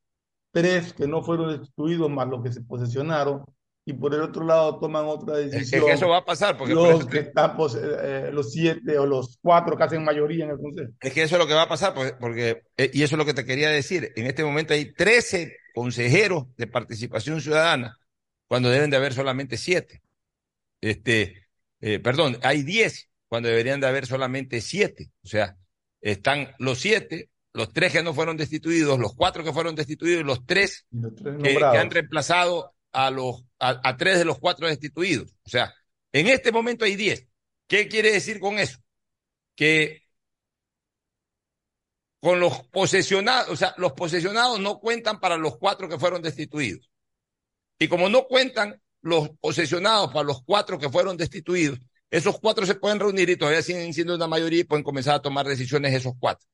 tres 0.52 0.92
que 0.92 1.06
no 1.06 1.23
fueron 1.23 1.56
destituidos 1.56 2.11
más 2.11 2.28
los 2.28 2.42
que 2.42 2.52
se 2.52 2.62
posesionaron 2.62 3.44
y 3.88 3.94
por 3.94 4.12
el 4.14 4.20
otro 4.20 4.44
lado 4.44 4.78
toman 4.78 5.06
otra 5.06 5.38
decisión. 5.38 5.80
Es 5.80 5.87
que 5.87 5.92
eso 5.92 6.08
va 6.08 6.18
a 6.18 6.25
pasar. 6.25 6.58
Porque 6.58 6.75
los 6.75 7.06
que 7.06 7.20
están, 7.20 7.56
pues, 7.56 7.75
eh, 7.75 8.28
los 8.30 8.52
siete 8.52 8.99
o 8.99 9.06
los 9.06 9.38
cuatro 9.40 9.78
que 9.78 9.85
hacen 9.85 10.04
mayoría 10.04 10.44
en 10.44 10.50
el 10.50 10.58
Consejo. 10.58 10.92
Es 11.00 11.12
que 11.14 11.23
eso 11.23 11.37
es 11.37 11.38
lo 11.38 11.47
que 11.47 11.54
va 11.54 11.62
a 11.62 11.68
pasar, 11.68 11.94
porque, 11.94 12.12
porque, 12.20 12.64
eh, 12.76 12.90
y 12.92 13.02
eso 13.02 13.14
es 13.14 13.18
lo 13.18 13.25
que 13.25 13.32
te 13.32 13.47
quería 13.47 13.70
decir. 13.70 14.12
En 14.14 14.26
este 14.26 14.44
momento 14.44 14.75
hay 14.75 14.92
13 14.92 15.56
consejeros 15.75 16.54
de 16.58 16.66
participación 16.66 17.40
ciudadana, 17.40 17.97
cuando 18.49 18.71
deben 18.71 18.90
de 18.90 18.97
haber 18.97 19.14
solamente 19.14 19.57
siete. 19.57 20.02
Este, 20.81 21.49
eh, 21.81 21.99
perdón, 22.00 22.38
hay 22.43 22.62
10, 22.62 23.09
cuando 23.28 23.49
deberían 23.49 23.81
de 23.81 23.87
haber 23.87 24.07
solamente 24.07 24.61
siete. 24.61 25.12
O 25.23 25.28
sea, 25.28 25.57
están 26.00 26.55
los 26.59 26.78
siete, 26.78 27.31
los 27.52 27.73
tres 27.73 27.93
que 27.93 28.02
no 28.02 28.14
fueron 28.14 28.37
destituidos, 28.37 28.99
los 28.99 29.14
cuatro 29.14 29.45
que 29.45 29.52
fueron 29.52 29.75
destituidos, 29.75 30.25
los 30.25 30.45
tres, 30.47 30.87
los 30.90 31.14
tres 31.14 31.37
que, 31.43 31.57
que 31.57 31.64
han 31.64 31.90
reemplazado 31.90 32.75
a, 32.93 33.11
los, 33.11 33.45
a, 33.59 33.97
tres 33.97 34.19
de 34.19 34.25
los 34.25 34.38
cuatro 34.38 34.67
destituidos. 34.67 35.37
O 35.45 35.50
sea, 35.50 35.75
en 36.12 36.28
este 36.28 36.52
momento 36.52 36.85
hay 36.85 36.97
diez. 36.97 37.26
¿Qué 37.67 37.88
quiere 37.88 38.12
decir 38.12 38.40
con 38.40 38.59
eso? 38.59 38.78
Que 39.55 40.07
con 42.21 42.40
los 42.40 42.67
posesionados, 42.69 43.50
o 43.50 43.57
sea, 43.57 43.75
los 43.76 43.93
posesionados 43.93 44.59
no 44.59 44.81
cuentan 44.81 45.21
para 45.21 45.37
los 45.37 45.59
cuatro 45.59 45.88
que 45.88 45.99
fueron 45.99 46.23
destituidos. 46.23 46.90
Y 47.78 47.88
como 47.88 48.08
no 48.08 48.26
cuentan 48.26 48.80
los 49.02 49.30
posesionados 49.40 50.12
para 50.12 50.25
los 50.25 50.42
cuatro 50.44 50.78
que 50.78 50.90
fueron 50.90 51.16
destituidos, 51.16 51.78
esos 52.11 52.38
cuatro 52.40 52.66
se 52.66 52.75
pueden 52.75 52.99
reunir 52.99 53.28
y 53.30 53.37
todavía 53.37 53.62
siguen 53.62 53.92
siendo 53.92 54.14
una 54.14 54.26
mayoría 54.26 54.61
y 54.61 54.64
pueden 54.64 54.82
comenzar 54.82 55.16
a 55.16 55.23
tomar 55.23 55.47
decisiones 55.47 55.94
esos 55.94 56.14
cuatro. 56.18 56.47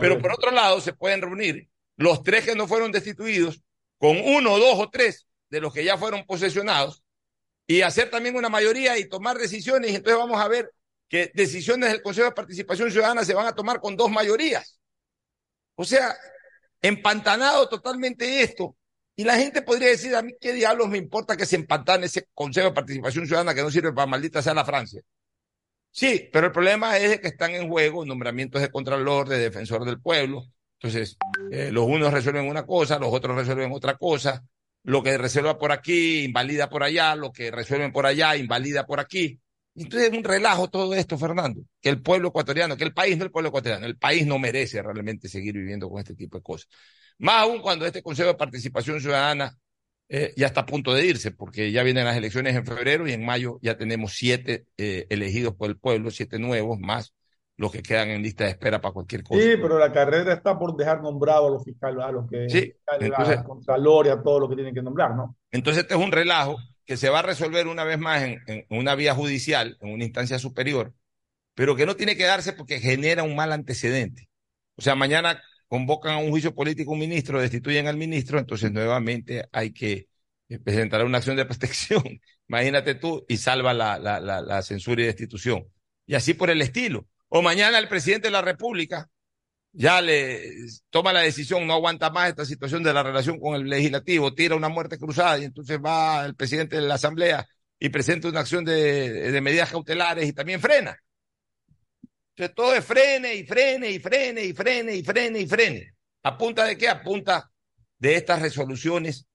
Pero 0.00 0.18
por 0.18 0.32
otro 0.32 0.50
lado, 0.50 0.80
se 0.80 0.94
pueden 0.94 1.20
reunir 1.20 1.68
los 1.96 2.22
tres 2.22 2.44
que 2.44 2.54
no 2.54 2.66
fueron 2.66 2.92
destituidos 2.92 3.62
con 3.98 4.18
uno, 4.18 4.58
dos 4.58 4.78
o 4.78 4.88
tres 4.90 5.26
de 5.50 5.60
los 5.60 5.72
que 5.72 5.84
ya 5.84 5.98
fueron 5.98 6.24
posesionados 6.24 7.02
y 7.66 7.82
hacer 7.82 8.10
también 8.10 8.36
una 8.36 8.48
mayoría 8.48 8.98
y 8.98 9.08
tomar 9.08 9.36
decisiones. 9.36 9.94
Entonces 9.94 10.18
vamos 10.18 10.40
a 10.40 10.48
ver 10.48 10.72
que 11.08 11.30
decisiones 11.34 11.92
del 11.92 12.02
Consejo 12.02 12.28
de 12.28 12.34
Participación 12.34 12.90
Ciudadana 12.90 13.24
se 13.24 13.34
van 13.34 13.46
a 13.46 13.54
tomar 13.54 13.80
con 13.80 13.96
dos 13.96 14.10
mayorías. 14.10 14.80
O 15.74 15.84
sea, 15.84 16.16
empantanado 16.80 17.68
totalmente 17.68 18.42
esto. 18.42 18.76
Y 19.14 19.24
la 19.24 19.36
gente 19.36 19.62
podría 19.62 19.88
decir, 19.88 20.14
a 20.14 20.22
mí 20.22 20.32
qué 20.40 20.52
diablos 20.52 20.88
me 20.88 20.98
importa 20.98 21.36
que 21.36 21.46
se 21.46 21.56
empantane 21.56 22.06
ese 22.06 22.28
Consejo 22.34 22.68
de 22.68 22.74
Participación 22.74 23.26
Ciudadana 23.26 23.54
que 23.54 23.62
no 23.62 23.70
sirve 23.70 23.92
para 23.92 24.06
maldita 24.06 24.40
sea 24.40 24.54
la 24.54 24.64
Francia. 24.64 25.02
Sí, 25.90 26.30
pero 26.32 26.46
el 26.46 26.52
problema 26.52 26.96
es 26.96 27.20
que 27.20 27.28
están 27.28 27.54
en 27.54 27.68
juego 27.68 28.06
nombramientos 28.06 28.62
de 28.62 28.70
Contralor, 28.70 29.28
de 29.28 29.38
Defensor 29.38 29.84
del 29.84 30.00
Pueblo. 30.00 30.46
Entonces, 30.80 31.18
eh, 31.50 31.70
los 31.70 31.84
unos 31.84 32.12
resuelven 32.12 32.48
una 32.48 32.64
cosa, 32.64 32.98
los 32.98 33.12
otros 33.12 33.36
resuelven 33.36 33.70
otra 33.72 33.96
cosa. 33.96 34.42
Lo 34.84 35.02
que 35.02 35.16
resuelva 35.18 35.58
por 35.58 35.70
aquí, 35.70 36.24
invalida 36.24 36.68
por 36.68 36.82
allá. 36.82 37.14
Lo 37.14 37.30
que 37.30 37.50
resuelven 37.50 37.92
por 37.92 38.06
allá, 38.06 38.36
invalida 38.36 38.86
por 38.86 38.98
aquí. 38.98 39.38
Entonces 39.74 40.10
es 40.10 40.16
un 40.16 40.24
relajo 40.24 40.68
todo 40.68 40.94
esto, 40.94 41.16
Fernando, 41.16 41.62
que 41.80 41.88
el 41.88 42.02
pueblo 42.02 42.28
ecuatoriano, 42.28 42.76
que 42.76 42.84
el 42.84 42.92
país 42.92 43.16
no 43.16 43.24
el 43.24 43.30
pueblo 43.30 43.48
ecuatoriano, 43.48 43.86
el 43.86 43.96
país 43.96 44.26
no 44.26 44.38
merece 44.38 44.82
realmente 44.82 45.28
seguir 45.28 45.54
viviendo 45.54 45.88
con 45.88 46.00
este 46.00 46.14
tipo 46.14 46.36
de 46.38 46.42
cosas. 46.42 46.68
Más 47.22 47.42
aún 47.42 47.60
cuando 47.60 47.86
este 47.86 48.02
Consejo 48.02 48.30
de 48.30 48.34
Participación 48.34 49.00
Ciudadana 49.00 49.56
eh, 50.08 50.34
ya 50.36 50.48
está 50.48 50.62
a 50.62 50.66
punto 50.66 50.92
de 50.92 51.06
irse, 51.06 51.30
porque 51.30 51.70
ya 51.70 51.84
vienen 51.84 52.04
las 52.04 52.16
elecciones 52.16 52.56
en 52.56 52.66
febrero 52.66 53.06
y 53.06 53.12
en 53.12 53.24
mayo 53.24 53.60
ya 53.62 53.78
tenemos 53.78 54.14
siete 54.14 54.66
eh, 54.76 55.06
elegidos 55.08 55.54
por 55.54 55.70
el 55.70 55.78
pueblo, 55.78 56.10
siete 56.10 56.40
nuevos, 56.40 56.80
más 56.80 57.14
los 57.56 57.70
que 57.70 57.80
quedan 57.80 58.08
en 58.08 58.22
lista 58.22 58.42
de 58.42 58.50
espera 58.50 58.80
para 58.80 58.92
cualquier 58.92 59.22
cosa. 59.22 59.40
Sí, 59.40 59.50
pero 59.62 59.78
la 59.78 59.92
carrera 59.92 60.32
está 60.32 60.58
por 60.58 60.76
dejar 60.76 61.00
nombrado 61.00 61.46
a 61.46 61.50
los 61.50 61.64
fiscales, 61.64 62.02
a 62.04 62.10
los 62.10 62.28
que 62.28 62.48
sí, 62.50 62.74
entonces, 62.98 63.38
a 63.38 63.44
Contralor 63.44 64.06
y 64.06 64.08
a 64.08 64.20
todo 64.20 64.40
lo 64.40 64.48
que 64.48 64.56
tienen 64.56 64.74
que 64.74 64.82
nombrar, 64.82 65.14
¿no? 65.14 65.36
Entonces 65.52 65.84
este 65.84 65.94
es 65.94 66.00
un 66.00 66.10
relajo 66.10 66.56
que 66.84 66.96
se 66.96 67.08
va 67.08 67.20
a 67.20 67.22
resolver 67.22 67.68
una 67.68 67.84
vez 67.84 68.00
más 68.00 68.20
en, 68.22 68.40
en, 68.48 68.66
una 68.68 68.96
vía 68.96 69.14
judicial, 69.14 69.78
en 69.80 69.92
una 69.92 70.02
instancia 70.02 70.40
superior, 70.40 70.92
pero 71.54 71.76
que 71.76 71.86
no 71.86 71.94
tiene 71.94 72.16
que 72.16 72.24
darse 72.24 72.52
porque 72.52 72.80
genera 72.80 73.22
un 73.22 73.36
mal 73.36 73.52
antecedente. 73.52 74.28
O 74.74 74.82
sea, 74.82 74.96
mañana 74.96 75.40
convocan 75.72 76.12
a 76.12 76.18
un 76.18 76.28
juicio 76.28 76.54
político 76.54 76.92
un 76.92 76.98
ministro, 76.98 77.40
destituyen 77.40 77.86
al 77.86 77.96
ministro, 77.96 78.38
entonces 78.38 78.70
nuevamente 78.70 79.48
hay 79.52 79.72
que 79.72 80.06
presentar 80.62 81.02
una 81.02 81.16
acción 81.16 81.34
de 81.34 81.46
protección, 81.46 82.02
imagínate 82.46 82.94
tú, 82.94 83.24
y 83.26 83.38
salva 83.38 83.72
la, 83.72 83.98
la, 83.98 84.20
la, 84.20 84.42
la 84.42 84.60
censura 84.60 85.00
y 85.00 85.06
destitución. 85.06 85.64
Y 86.04 86.14
así 86.14 86.34
por 86.34 86.50
el 86.50 86.60
estilo. 86.60 87.06
O 87.28 87.40
mañana 87.40 87.78
el 87.78 87.88
presidente 87.88 88.28
de 88.28 88.32
la 88.32 88.42
República 88.42 89.08
ya 89.72 90.02
le 90.02 90.42
toma 90.90 91.14
la 91.14 91.20
decisión, 91.20 91.66
no 91.66 91.72
aguanta 91.72 92.10
más 92.10 92.28
esta 92.28 92.44
situación 92.44 92.82
de 92.82 92.92
la 92.92 93.02
relación 93.02 93.40
con 93.40 93.54
el 93.54 93.66
legislativo, 93.66 94.34
tira 94.34 94.56
una 94.56 94.68
muerte 94.68 94.98
cruzada 94.98 95.38
y 95.38 95.44
entonces 95.44 95.78
va 95.82 96.26
el 96.26 96.34
presidente 96.34 96.76
de 96.76 96.82
la 96.82 96.96
Asamblea 96.96 97.48
y 97.78 97.88
presenta 97.88 98.28
una 98.28 98.40
acción 98.40 98.62
de, 98.66 99.32
de 99.32 99.40
medidas 99.40 99.70
cautelares 99.70 100.28
y 100.28 100.34
también 100.34 100.60
frena. 100.60 100.98
Entonces 102.34 102.54
todo 102.54 102.74
es 102.74 102.84
frene 102.84 103.34
y 103.34 103.44
frene 103.44 103.90
y 103.90 103.98
frene 103.98 104.44
y 104.44 104.52
frene 104.54 104.94
y 104.96 105.02
frene 105.04 105.40
y 105.40 105.46
frene. 105.46 105.94
¿A 106.22 106.38
punta 106.38 106.64
de 106.64 106.78
qué? 106.78 106.88
A 106.88 107.02
punta 107.02 107.50
de 107.98 108.16
estas 108.16 108.40
resoluciones 108.40 109.26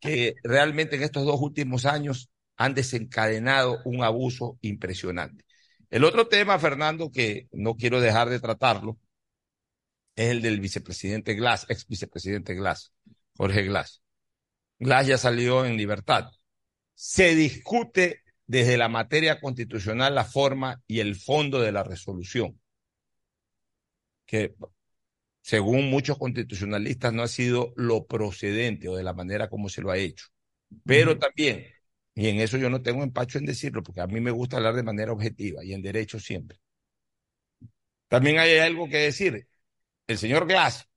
que 0.00 0.34
realmente 0.44 0.96
en 0.96 1.02
estos 1.02 1.24
dos 1.24 1.40
últimos 1.40 1.86
años 1.86 2.30
han 2.56 2.74
desencadenado 2.74 3.80
un 3.84 4.02
abuso 4.04 4.58
impresionante. 4.60 5.44
El 5.90 6.04
otro 6.04 6.28
tema, 6.28 6.58
Fernando, 6.58 7.10
que 7.10 7.48
no 7.52 7.74
quiero 7.74 8.00
dejar 8.00 8.28
de 8.28 8.40
tratarlo, 8.40 8.98
es 10.14 10.30
el 10.30 10.42
del 10.42 10.60
vicepresidente 10.60 11.34
Glass, 11.34 11.66
ex 11.68 11.86
vicepresidente 11.86 12.54
Glass, 12.54 12.92
Jorge 13.36 13.64
Glass. 13.64 14.02
Glass 14.78 15.06
ya 15.06 15.18
salió 15.18 15.64
en 15.64 15.76
libertad. 15.76 16.30
Se 16.94 17.34
discute 17.34 18.22
desde 18.46 18.76
la 18.76 18.88
materia 18.88 19.40
constitucional 19.40 20.14
la 20.14 20.24
forma 20.24 20.82
y 20.86 21.00
el 21.00 21.16
fondo 21.16 21.60
de 21.60 21.72
la 21.72 21.82
resolución, 21.82 22.60
que 24.24 24.54
según 25.42 25.90
muchos 25.90 26.18
constitucionalistas 26.18 27.12
no 27.12 27.22
ha 27.22 27.28
sido 27.28 27.72
lo 27.76 28.06
procedente 28.06 28.88
o 28.88 28.96
de 28.96 29.04
la 29.04 29.14
manera 29.14 29.48
como 29.48 29.68
se 29.68 29.82
lo 29.82 29.90
ha 29.90 29.98
hecho. 29.98 30.26
Pero 30.84 31.18
también, 31.18 31.66
y 32.14 32.28
en 32.28 32.40
eso 32.40 32.56
yo 32.56 32.70
no 32.70 32.82
tengo 32.82 33.02
empacho 33.02 33.38
en 33.38 33.46
decirlo, 33.46 33.82
porque 33.82 34.00
a 34.00 34.06
mí 34.06 34.20
me 34.20 34.30
gusta 34.30 34.56
hablar 34.56 34.74
de 34.74 34.82
manera 34.82 35.12
objetiva 35.12 35.64
y 35.64 35.72
en 35.72 35.82
derecho 35.82 36.18
siempre. 36.18 36.58
También 38.08 38.38
hay 38.38 38.58
algo 38.58 38.88
que 38.88 38.98
decir 38.98 39.46
el 40.06 40.18
señor 40.18 40.46
Glass, 40.46 40.88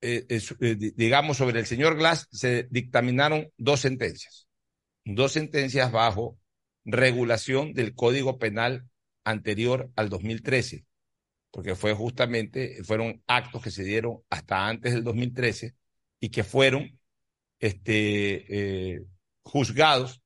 eh, 0.00 0.26
eh, 0.28 0.92
digamos, 0.96 1.36
sobre 1.36 1.60
el 1.60 1.66
señor 1.66 1.96
Glass 1.96 2.28
se 2.30 2.66
dictaminaron 2.70 3.50
dos 3.56 3.80
sentencias, 3.80 4.47
dos 5.14 5.32
sentencias 5.32 5.90
bajo 5.92 6.38
regulación 6.84 7.72
del 7.72 7.94
Código 7.94 8.38
Penal 8.38 8.88
anterior 9.24 9.90
al 9.96 10.08
2013, 10.08 10.84
porque 11.50 11.74
fue 11.74 11.94
justamente, 11.94 12.82
fueron 12.84 13.22
actos 13.26 13.62
que 13.62 13.70
se 13.70 13.84
dieron 13.84 14.20
hasta 14.30 14.68
antes 14.68 14.92
del 14.92 15.04
2013 15.04 15.74
y 16.20 16.30
que 16.30 16.44
fueron 16.44 16.98
este, 17.58 18.94
eh, 18.94 19.02
juzgados 19.42 20.22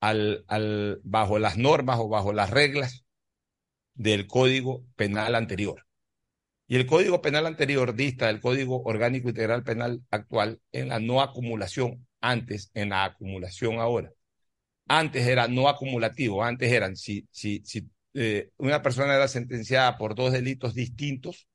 al, 0.00 0.44
al, 0.48 1.00
bajo 1.04 1.38
las 1.38 1.56
normas 1.56 1.98
o 1.98 2.08
bajo 2.08 2.32
las 2.32 2.50
reglas 2.50 3.04
del 3.94 4.26
Código 4.26 4.84
Penal 4.96 5.34
anterior. 5.34 5.86
Y 6.66 6.76
el 6.76 6.86
Código 6.86 7.22
Penal 7.22 7.46
anterior 7.46 7.94
dista 7.94 8.30
el 8.30 8.40
Código 8.40 8.82
Orgánico 8.82 9.28
Integral 9.28 9.64
Penal 9.64 10.02
actual 10.10 10.60
en 10.70 10.88
la 10.88 11.00
no 11.00 11.22
acumulación, 11.22 12.07
antes 12.20 12.70
en 12.74 12.90
la 12.90 13.04
acumulación 13.04 13.78
ahora. 13.78 14.12
Antes 14.88 15.26
era 15.26 15.48
no 15.48 15.68
acumulativo, 15.68 16.42
antes 16.42 16.72
eran, 16.72 16.96
si, 16.96 17.28
si, 17.30 17.62
si 17.64 17.88
eh, 18.14 18.50
una 18.58 18.82
persona 18.82 19.14
era 19.14 19.28
sentenciada 19.28 19.98
por 19.98 20.14
dos 20.14 20.32
delitos 20.32 20.74
distintos, 20.74 21.48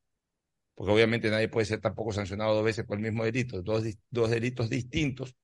porque 0.76 0.92
obviamente 0.92 1.30
nadie 1.30 1.50
puede 1.50 1.66
ser 1.66 1.82
tampoco 1.82 2.14
sancionado 2.14 2.56
dos 2.56 2.66
veces 2.66 2.86
por 2.86 2.98
el 2.98 3.04
mismo 3.04 3.26
delito, 3.26 3.62
dos, 3.64 3.84
dos 4.10 4.30
delitos 4.30 4.70
distintos, 4.70 5.36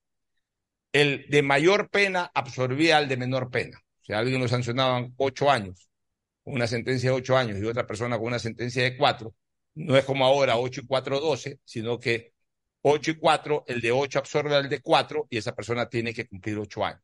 el 0.93 1.25
de 1.29 1.41
mayor 1.43 1.89
pena 1.89 2.31
absorbía 2.33 2.97
al 2.97 3.07
de 3.07 3.17
menor 3.17 3.49
pena. 3.51 3.79
Sea, 4.01 4.19
alguien 4.19 4.41
lo 4.41 4.47
sancionaban 4.47 5.13
ocho 5.17 5.51
años, 5.51 5.89
una 6.43 6.67
sentencia 6.67 7.11
de 7.11 7.15
ocho 7.17 7.37
años 7.37 7.59
y 7.59 7.65
otra 7.65 7.85
persona 7.87 8.17
con 8.17 8.27
una 8.27 8.39
sentencia 8.39 8.83
de 8.83 8.97
cuatro, 8.97 9.35
no 9.75 9.97
es 9.97 10.05
como 10.05 10.25
ahora 10.25 10.57
8 10.57 10.81
y 10.81 10.87
4, 10.87 11.19
12, 11.19 11.59
sino 11.63 11.99
que 11.99 12.33
8 12.81 13.11
y 13.11 13.15
4, 13.15 13.65
el 13.67 13.81
de 13.81 13.91
8 13.91 14.19
absorbe 14.19 14.55
al 14.55 14.69
de 14.69 14.81
4 14.81 15.27
y 15.29 15.37
esa 15.37 15.55
persona 15.55 15.89
tiene 15.89 16.13
que 16.13 16.27
cumplir 16.27 16.57
8 16.57 16.85
años. 16.85 17.01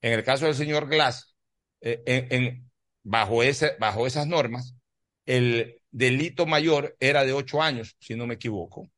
En 0.00 0.12
el 0.12 0.24
caso 0.24 0.46
del 0.46 0.54
señor 0.54 0.88
Glass, 0.88 1.34
eh, 1.80 2.02
en, 2.06 2.70
bajo, 3.02 3.42
ese, 3.42 3.76
bajo 3.78 4.06
esas 4.06 4.26
normas, 4.26 4.74
el 5.26 5.80
delito 5.90 6.46
mayor 6.46 6.96
era 7.00 7.24
de 7.24 7.32
8 7.32 7.62
años, 7.62 7.96
si 8.00 8.14
no 8.14 8.26
me 8.26 8.34
equivoco. 8.34 8.88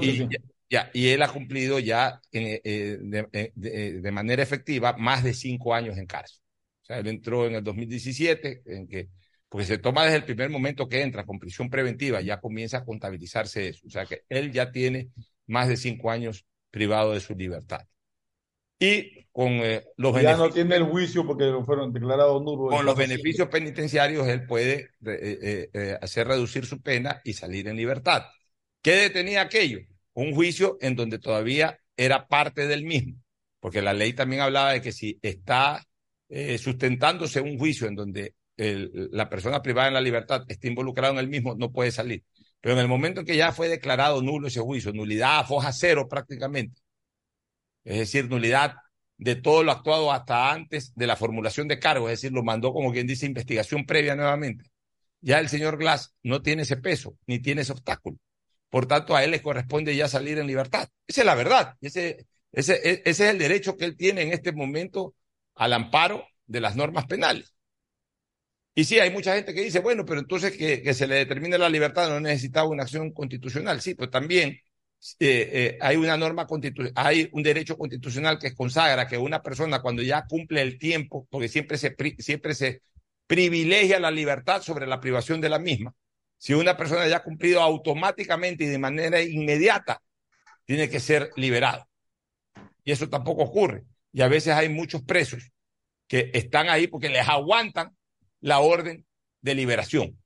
y, 0.00 0.28
ya, 0.70 0.90
y 0.92 1.08
él 1.08 1.22
ha 1.22 1.28
cumplido 1.28 1.78
ya 1.78 2.20
eh, 2.32 2.60
eh, 2.64 2.98
de, 3.00 3.92
de, 4.00 4.12
manera 4.12 4.42
efectiva 4.42 4.94
más 4.96 5.22
de 5.22 5.34
5 5.34 5.74
años 5.74 5.96
en 5.98 6.06
cárcel. 6.06 6.40
O 6.82 6.86
sea, 6.86 6.98
él 6.98 7.06
entró 7.06 7.46
en 7.46 7.54
el 7.54 7.64
2017, 7.64 8.62
en 8.66 8.86
que 8.86 9.08
porque 9.54 9.66
se 9.66 9.78
toma 9.78 10.02
desde 10.02 10.16
el 10.16 10.24
primer 10.24 10.50
momento 10.50 10.88
que 10.88 11.00
entra 11.00 11.24
con 11.24 11.38
prisión 11.38 11.70
preventiva, 11.70 12.20
ya 12.20 12.40
comienza 12.40 12.78
a 12.78 12.84
contabilizarse 12.84 13.68
eso. 13.68 13.86
O 13.86 13.88
sea 13.88 14.04
que 14.04 14.24
él 14.28 14.50
ya 14.50 14.72
tiene 14.72 15.10
más 15.46 15.68
de 15.68 15.76
cinco 15.76 16.10
años 16.10 16.44
privado 16.72 17.12
de 17.12 17.20
su 17.20 17.36
libertad. 17.36 17.86
Y 18.80 19.28
con 19.30 19.52
eh, 19.52 19.84
los 19.96 20.12
ya 20.14 20.18
beneficios. 20.18 20.38
no 20.48 20.50
tiene 20.52 20.74
el 20.74 20.82
juicio 20.82 21.24
porque 21.24 21.52
fueron 21.64 21.92
declarados 21.92 22.42
nulos. 22.42 22.74
Con 22.74 22.84
los 22.84 22.96
beneficios 22.96 23.46
penitenciarios, 23.46 24.26
él 24.26 24.44
puede 24.44 24.88
eh, 25.06 25.70
eh, 25.72 25.98
hacer 26.02 26.26
reducir 26.26 26.66
su 26.66 26.82
pena 26.82 27.20
y 27.22 27.34
salir 27.34 27.68
en 27.68 27.76
libertad. 27.76 28.24
¿Qué 28.82 28.96
detenía 28.96 29.42
aquello? 29.42 29.78
Un 30.14 30.34
juicio 30.34 30.78
en 30.80 30.96
donde 30.96 31.20
todavía 31.20 31.78
era 31.96 32.26
parte 32.26 32.66
del 32.66 32.82
mismo. 32.82 33.22
Porque 33.60 33.82
la 33.82 33.92
ley 33.92 34.14
también 34.14 34.42
hablaba 34.42 34.72
de 34.72 34.82
que 34.82 34.90
si 34.90 35.16
está 35.22 35.80
sustentándose 36.58 37.40
un 37.40 37.56
juicio 37.56 37.86
en 37.86 37.94
donde 37.94 38.34
el, 38.56 39.08
la 39.12 39.28
persona 39.28 39.62
privada 39.62 39.88
en 39.88 39.94
la 39.94 40.00
libertad 40.00 40.44
está 40.48 40.68
involucrada 40.68 41.12
en 41.12 41.18
el 41.18 41.28
mismo, 41.28 41.54
no 41.54 41.72
puede 41.72 41.90
salir. 41.90 42.24
Pero 42.60 42.74
en 42.74 42.80
el 42.80 42.88
momento 42.88 43.20
en 43.20 43.26
que 43.26 43.36
ya 43.36 43.52
fue 43.52 43.68
declarado 43.68 44.22
nulo 44.22 44.48
ese 44.48 44.60
juicio, 44.60 44.92
nulidad 44.92 45.46
foja 45.46 45.72
cero 45.72 46.08
prácticamente, 46.08 46.80
es 47.84 47.98
decir, 47.98 48.28
nulidad 48.28 48.76
de 49.16 49.36
todo 49.36 49.62
lo 49.62 49.72
actuado 49.72 50.12
hasta 50.12 50.52
antes 50.52 50.94
de 50.94 51.06
la 51.06 51.16
formulación 51.16 51.68
de 51.68 51.78
cargo, 51.78 52.08
es 52.08 52.20
decir, 52.20 52.32
lo 52.32 52.42
mandó 52.42 52.72
como 52.72 52.92
quien 52.92 53.06
dice 53.06 53.26
investigación 53.26 53.86
previa 53.86 54.16
nuevamente. 54.16 54.64
Ya 55.20 55.38
el 55.40 55.48
señor 55.48 55.78
Glass 55.78 56.14
no 56.22 56.42
tiene 56.42 56.62
ese 56.62 56.76
peso, 56.76 57.16
ni 57.26 57.38
tiene 57.38 57.62
ese 57.62 57.72
obstáculo. 57.72 58.18
Por 58.68 58.86
tanto, 58.86 59.14
a 59.14 59.24
él 59.24 59.30
le 59.30 59.42
corresponde 59.42 59.94
ya 59.96 60.08
salir 60.08 60.38
en 60.38 60.46
libertad. 60.46 60.88
Esa 61.06 61.20
es 61.22 61.26
la 61.26 61.34
verdad. 61.34 61.76
Ese, 61.80 62.26
ese, 62.52 62.80
ese 62.82 63.02
es 63.04 63.20
el 63.20 63.38
derecho 63.38 63.76
que 63.76 63.84
él 63.84 63.96
tiene 63.96 64.22
en 64.22 64.32
este 64.32 64.52
momento 64.52 65.14
al 65.54 65.72
amparo 65.72 66.26
de 66.46 66.60
las 66.60 66.76
normas 66.76 67.06
penales. 67.06 67.53
Y 68.74 68.84
sí, 68.84 68.98
hay 68.98 69.10
mucha 69.10 69.34
gente 69.34 69.54
que 69.54 69.62
dice, 69.62 69.78
bueno, 69.80 70.04
pero 70.04 70.20
entonces 70.20 70.56
que, 70.56 70.92
se 70.94 71.06
le 71.06 71.16
determine 71.16 71.58
la 71.58 71.68
libertad 71.68 72.08
no 72.08 72.20
necesitaba 72.20 72.68
una 72.68 72.82
acción 72.82 73.12
constitucional. 73.12 73.80
Sí, 73.80 73.94
pero 73.94 74.10
también 74.10 74.50
eh, 74.50 75.50
eh, 75.52 75.78
hay 75.80 75.96
una 75.96 76.16
norma 76.16 76.46
constitucional, 76.46 76.92
hay 76.96 77.28
un 77.32 77.42
derecho 77.42 77.78
constitucional 77.78 78.38
que 78.38 78.54
consagra 78.54 79.06
que 79.06 79.16
una 79.16 79.42
persona 79.42 79.80
cuando 79.80 80.02
ya 80.02 80.26
cumple 80.26 80.60
el 80.62 80.78
tiempo, 80.78 81.26
porque 81.30 81.48
siempre 81.48 81.78
se, 81.78 81.94
siempre 82.18 82.54
se 82.54 82.82
privilegia 83.26 84.00
la 84.00 84.10
libertad 84.10 84.60
sobre 84.62 84.86
la 84.86 85.00
privación 85.00 85.40
de 85.40 85.48
la 85.48 85.58
misma, 85.58 85.94
si 86.36 86.52
una 86.52 86.76
persona 86.76 87.06
ya 87.08 87.18
ha 87.18 87.22
cumplido 87.22 87.60
automáticamente 87.62 88.64
y 88.64 88.66
de 88.66 88.78
manera 88.78 89.22
inmediata, 89.22 90.02
tiene 90.64 90.90
que 90.90 91.00
ser 91.00 91.30
liberado. 91.36 91.88
Y 92.84 92.92
eso 92.92 93.08
tampoco 93.08 93.44
ocurre. 93.44 93.84
Y 94.12 94.22
a 94.22 94.28
veces 94.28 94.54
hay 94.54 94.68
muchos 94.68 95.02
presos 95.02 95.52
que 96.06 96.30
están 96.34 96.68
ahí 96.68 96.86
porque 96.86 97.08
les 97.08 97.26
aguantan 97.26 97.96
la 98.44 98.60
orden 98.60 99.06
de 99.40 99.54
liberación, 99.54 100.18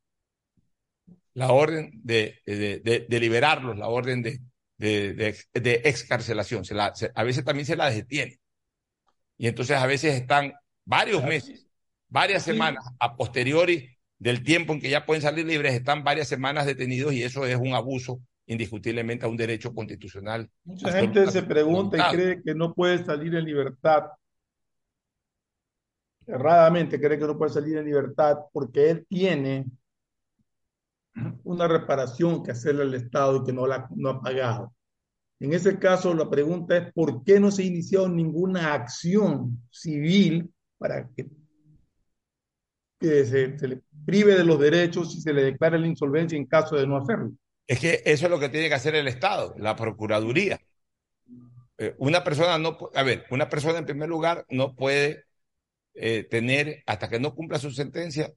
la 1.35 1.53
orden 1.53 1.93
de, 2.03 2.41
de, 2.45 3.07
de, 3.09 3.21
liberarlos, 3.21 3.79
la 3.79 3.87
orden 3.87 4.23
de, 4.23 4.41
de, 4.77 5.83
excarcelación. 5.85 6.65
Se 6.65 6.75
la, 6.75 6.93
a 7.15 7.23
veces 7.23 7.45
también 7.45 7.65
se 7.65 7.77
la 7.77 7.91
detiene. 7.91 8.41
Y 9.37 9.47
entonces 9.47 9.77
a 9.77 9.87
veces 9.87 10.17
están 10.17 10.53
varios 10.85 11.23
meses, 11.23 11.69
varias 12.09 12.43
semanas 12.43 12.85
a 12.99 13.17
posteriori 13.17 13.89
del 14.19 14.43
tiempo 14.43 14.73
en 14.73 14.81
que 14.81 14.91
ya 14.91 15.07
pueden 15.07 15.23
salir 15.23 15.47
libres, 15.47 15.75
están 15.75 16.03
varias 16.03 16.27
semanas 16.27 16.67
detenidos 16.67 17.13
y 17.13 17.23
eso 17.23 17.47
es 17.47 17.55
un 17.55 17.75
abuso 17.75 18.21
indiscutiblemente 18.47 19.27
a 19.27 19.29
un 19.29 19.37
derecho 19.37 19.73
constitucional. 19.73 20.51
Mucha 20.65 20.91
gente 20.91 21.31
se 21.31 21.45
pregunta 21.45 21.97
y 21.97 22.17
cree 22.17 22.43
que 22.43 22.55
no 22.57 22.75
puede 22.75 23.05
salir 23.05 23.37
en 23.37 23.45
libertad 23.45 24.07
erradamente 26.29 27.01
cree 27.01 27.19
que 27.19 27.27
no 27.27 27.39
puede 27.39 27.53
salir 27.53 27.77
en 27.77 27.87
libertad 27.87 28.37
porque 28.53 28.91
él 28.91 29.07
tiene 29.09 29.67
una 31.43 31.67
reparación 31.67 32.43
que 32.43 32.53
hacerle 32.53 32.83
al 32.83 32.95
Estado 32.95 33.39
y 33.39 33.45
que 33.45 33.53
no, 33.53 33.67
la, 33.67 33.89
no 33.97 34.11
ha 34.11 34.21
pagado. 34.21 34.73
En 35.41 35.53
ese 35.53 35.79
caso, 35.79 36.15
la 36.15 36.29
pregunta 36.29 36.77
es, 36.77 36.93
¿por 36.93 37.25
qué 37.25 37.41
no 37.41 37.51
se 37.51 37.63
ha 37.63 37.67
iniciado 37.67 38.09
ninguna 38.09 38.75
acción 38.75 39.63
civil 39.71 40.53
para 40.77 41.09
que, 41.09 41.27
se, 43.01 43.57
le 43.67 43.83
prive 44.05 44.35
de 44.35 44.45
los 44.45 44.59
derechos 44.59 45.15
y 45.15 45.21
se 45.21 45.33
le 45.33 45.45
declare 45.45 45.79
la 45.79 45.87
insolvencia 45.87 46.37
en 46.37 46.47
caso 46.47 46.77
de 46.77 46.87
no 46.87 46.97
hacerlo? 46.97 47.33
Es 47.67 47.81
que 47.81 48.03
eso 48.05 48.27
es 48.27 48.31
lo 48.31 48.41
que 48.41 48.49
tiene 48.49 48.69
que 48.69 48.75
hacer 48.75 48.95
el 48.95 49.09
Estado, 49.09 49.55
la 49.59 49.77
Procuraduría. 49.77 50.61
Eh, 51.77 51.95
una 51.99 52.25
persona 52.25 52.59
no, 52.59 52.77
a 52.95 53.03
ver, 53.05 53.25
una 53.31 53.49
persona 53.49 53.79
en 53.79 53.87
primer 53.87 54.09
lugar 54.09 54.45
no 54.51 54.75
puede 54.75 55.28
eh, 56.01 56.25
tener, 56.25 56.83
hasta 56.87 57.09
que 57.09 57.19
no 57.19 57.35
cumpla 57.35 57.59
su 57.59 57.71
sentencia, 57.73 58.33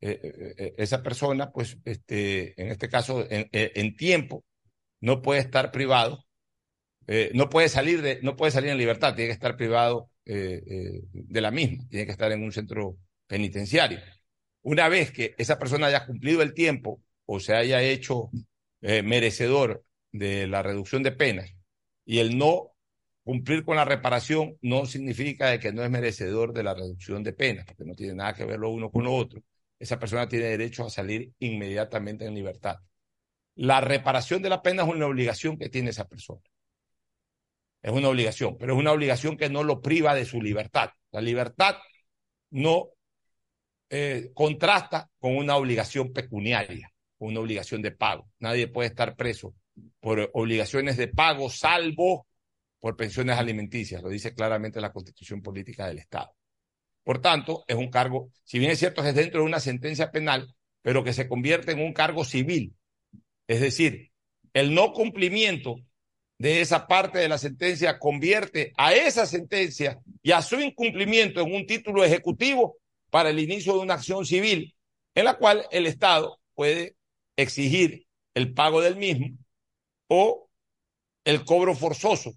eh, 0.00 0.20
eh, 0.58 0.74
esa 0.76 1.02
persona, 1.02 1.50
pues, 1.50 1.78
este, 1.84 2.60
en 2.60 2.68
este 2.68 2.88
caso, 2.88 3.26
en, 3.30 3.96
tiempo, 3.96 4.44
no 5.00 5.22
puede 5.22 5.40
estar 5.40 5.72
privado, 5.72 6.24
no 7.34 7.48
puede 7.50 7.68
salir 7.68 8.02
de, 8.02 8.20
no 8.22 8.36
puede 8.36 8.52
salir 8.52 8.70
en 8.70 8.78
libertad, 8.78 9.14
tiene 9.14 9.28
que 9.28 9.34
estar 9.34 9.56
privado 9.56 10.10
de 10.24 11.40
la 11.40 11.50
misma, 11.50 11.84
tiene 11.88 12.06
que 12.06 12.12
estar 12.12 12.30
en 12.30 12.42
un 12.42 12.52
centro 12.52 12.96
penitenciario. 13.26 13.98
Una 14.62 14.88
vez 14.88 15.10
que 15.10 15.34
esa 15.38 15.58
persona 15.58 15.88
haya 15.88 16.06
cumplido 16.06 16.42
el 16.42 16.54
tiempo 16.54 17.02
o 17.26 17.40
se 17.40 17.54
haya 17.54 17.82
hecho 17.82 18.30
merecedor 18.80 19.84
de 20.12 20.46
la 20.46 20.62
reducción 20.62 21.02
de 21.02 21.12
penas 21.12 21.54
y 22.04 22.18
el 22.18 22.38
no 22.38 22.71
Cumplir 23.24 23.64
con 23.64 23.76
la 23.76 23.84
reparación 23.84 24.58
no 24.62 24.84
significa 24.84 25.58
que 25.58 25.72
no 25.72 25.84
es 25.84 25.90
merecedor 25.90 26.52
de 26.52 26.64
la 26.64 26.74
reducción 26.74 27.22
de 27.22 27.32
penas, 27.32 27.64
porque 27.66 27.84
no 27.84 27.94
tiene 27.94 28.14
nada 28.14 28.34
que 28.34 28.44
ver 28.44 28.58
lo 28.58 28.70
uno 28.70 28.90
con 28.90 29.04
lo 29.04 29.14
otro. 29.14 29.42
Esa 29.78 29.98
persona 29.98 30.28
tiene 30.28 30.46
derecho 30.46 30.84
a 30.84 30.90
salir 30.90 31.32
inmediatamente 31.38 32.24
en 32.24 32.34
libertad. 32.34 32.78
La 33.54 33.80
reparación 33.80 34.42
de 34.42 34.48
la 34.48 34.62
pena 34.62 34.82
es 34.82 34.88
una 34.88 35.06
obligación 35.06 35.56
que 35.56 35.68
tiene 35.68 35.90
esa 35.90 36.08
persona. 36.08 36.40
Es 37.80 37.92
una 37.92 38.08
obligación, 38.08 38.56
pero 38.58 38.74
es 38.74 38.78
una 38.78 38.92
obligación 38.92 39.36
que 39.36 39.50
no 39.50 39.62
lo 39.62 39.80
priva 39.80 40.14
de 40.14 40.24
su 40.24 40.40
libertad. 40.40 40.90
La 41.10 41.20
libertad 41.20 41.76
no 42.50 42.90
eh, 43.90 44.30
contrasta 44.34 45.10
con 45.18 45.36
una 45.36 45.56
obligación 45.56 46.12
pecuniaria, 46.12 46.90
una 47.18 47.40
obligación 47.40 47.82
de 47.82 47.92
pago. 47.92 48.28
Nadie 48.38 48.68
puede 48.68 48.88
estar 48.88 49.16
preso 49.16 49.54
por 50.00 50.30
obligaciones 50.32 50.96
de 50.96 51.08
pago, 51.08 51.50
salvo 51.50 52.26
por 52.82 52.96
pensiones 52.96 53.38
alimenticias, 53.38 54.02
lo 54.02 54.08
dice 54.08 54.34
claramente 54.34 54.80
la 54.80 54.92
Constitución 54.92 55.40
Política 55.40 55.86
del 55.86 56.00
Estado. 56.00 56.34
Por 57.04 57.20
tanto, 57.20 57.62
es 57.68 57.76
un 57.76 57.88
cargo, 57.88 58.30
si 58.42 58.58
bien 58.58 58.72
es 58.72 58.80
cierto 58.80 59.04
es 59.04 59.14
dentro 59.14 59.38
de 59.38 59.46
una 59.46 59.60
sentencia 59.60 60.10
penal, 60.10 60.52
pero 60.82 61.04
que 61.04 61.12
se 61.12 61.28
convierte 61.28 61.70
en 61.70 61.80
un 61.80 61.92
cargo 61.92 62.24
civil. 62.24 62.74
Es 63.46 63.60
decir, 63.60 64.10
el 64.52 64.74
no 64.74 64.92
cumplimiento 64.92 65.76
de 66.38 66.60
esa 66.60 66.88
parte 66.88 67.20
de 67.20 67.28
la 67.28 67.38
sentencia 67.38 68.00
convierte 68.00 68.72
a 68.76 68.92
esa 68.92 69.26
sentencia 69.26 70.00
y 70.20 70.32
a 70.32 70.42
su 70.42 70.58
incumplimiento 70.58 71.40
en 71.40 71.54
un 71.54 71.68
título 71.68 72.02
ejecutivo 72.02 72.78
para 73.10 73.30
el 73.30 73.38
inicio 73.38 73.74
de 73.74 73.78
una 73.78 73.94
acción 73.94 74.26
civil 74.26 74.74
en 75.14 75.24
la 75.26 75.34
cual 75.34 75.66
el 75.70 75.86
Estado 75.86 76.40
puede 76.52 76.96
exigir 77.36 78.08
el 78.34 78.52
pago 78.52 78.80
del 78.80 78.96
mismo 78.96 79.38
o 80.08 80.50
el 81.24 81.44
cobro 81.44 81.76
forzoso 81.76 82.32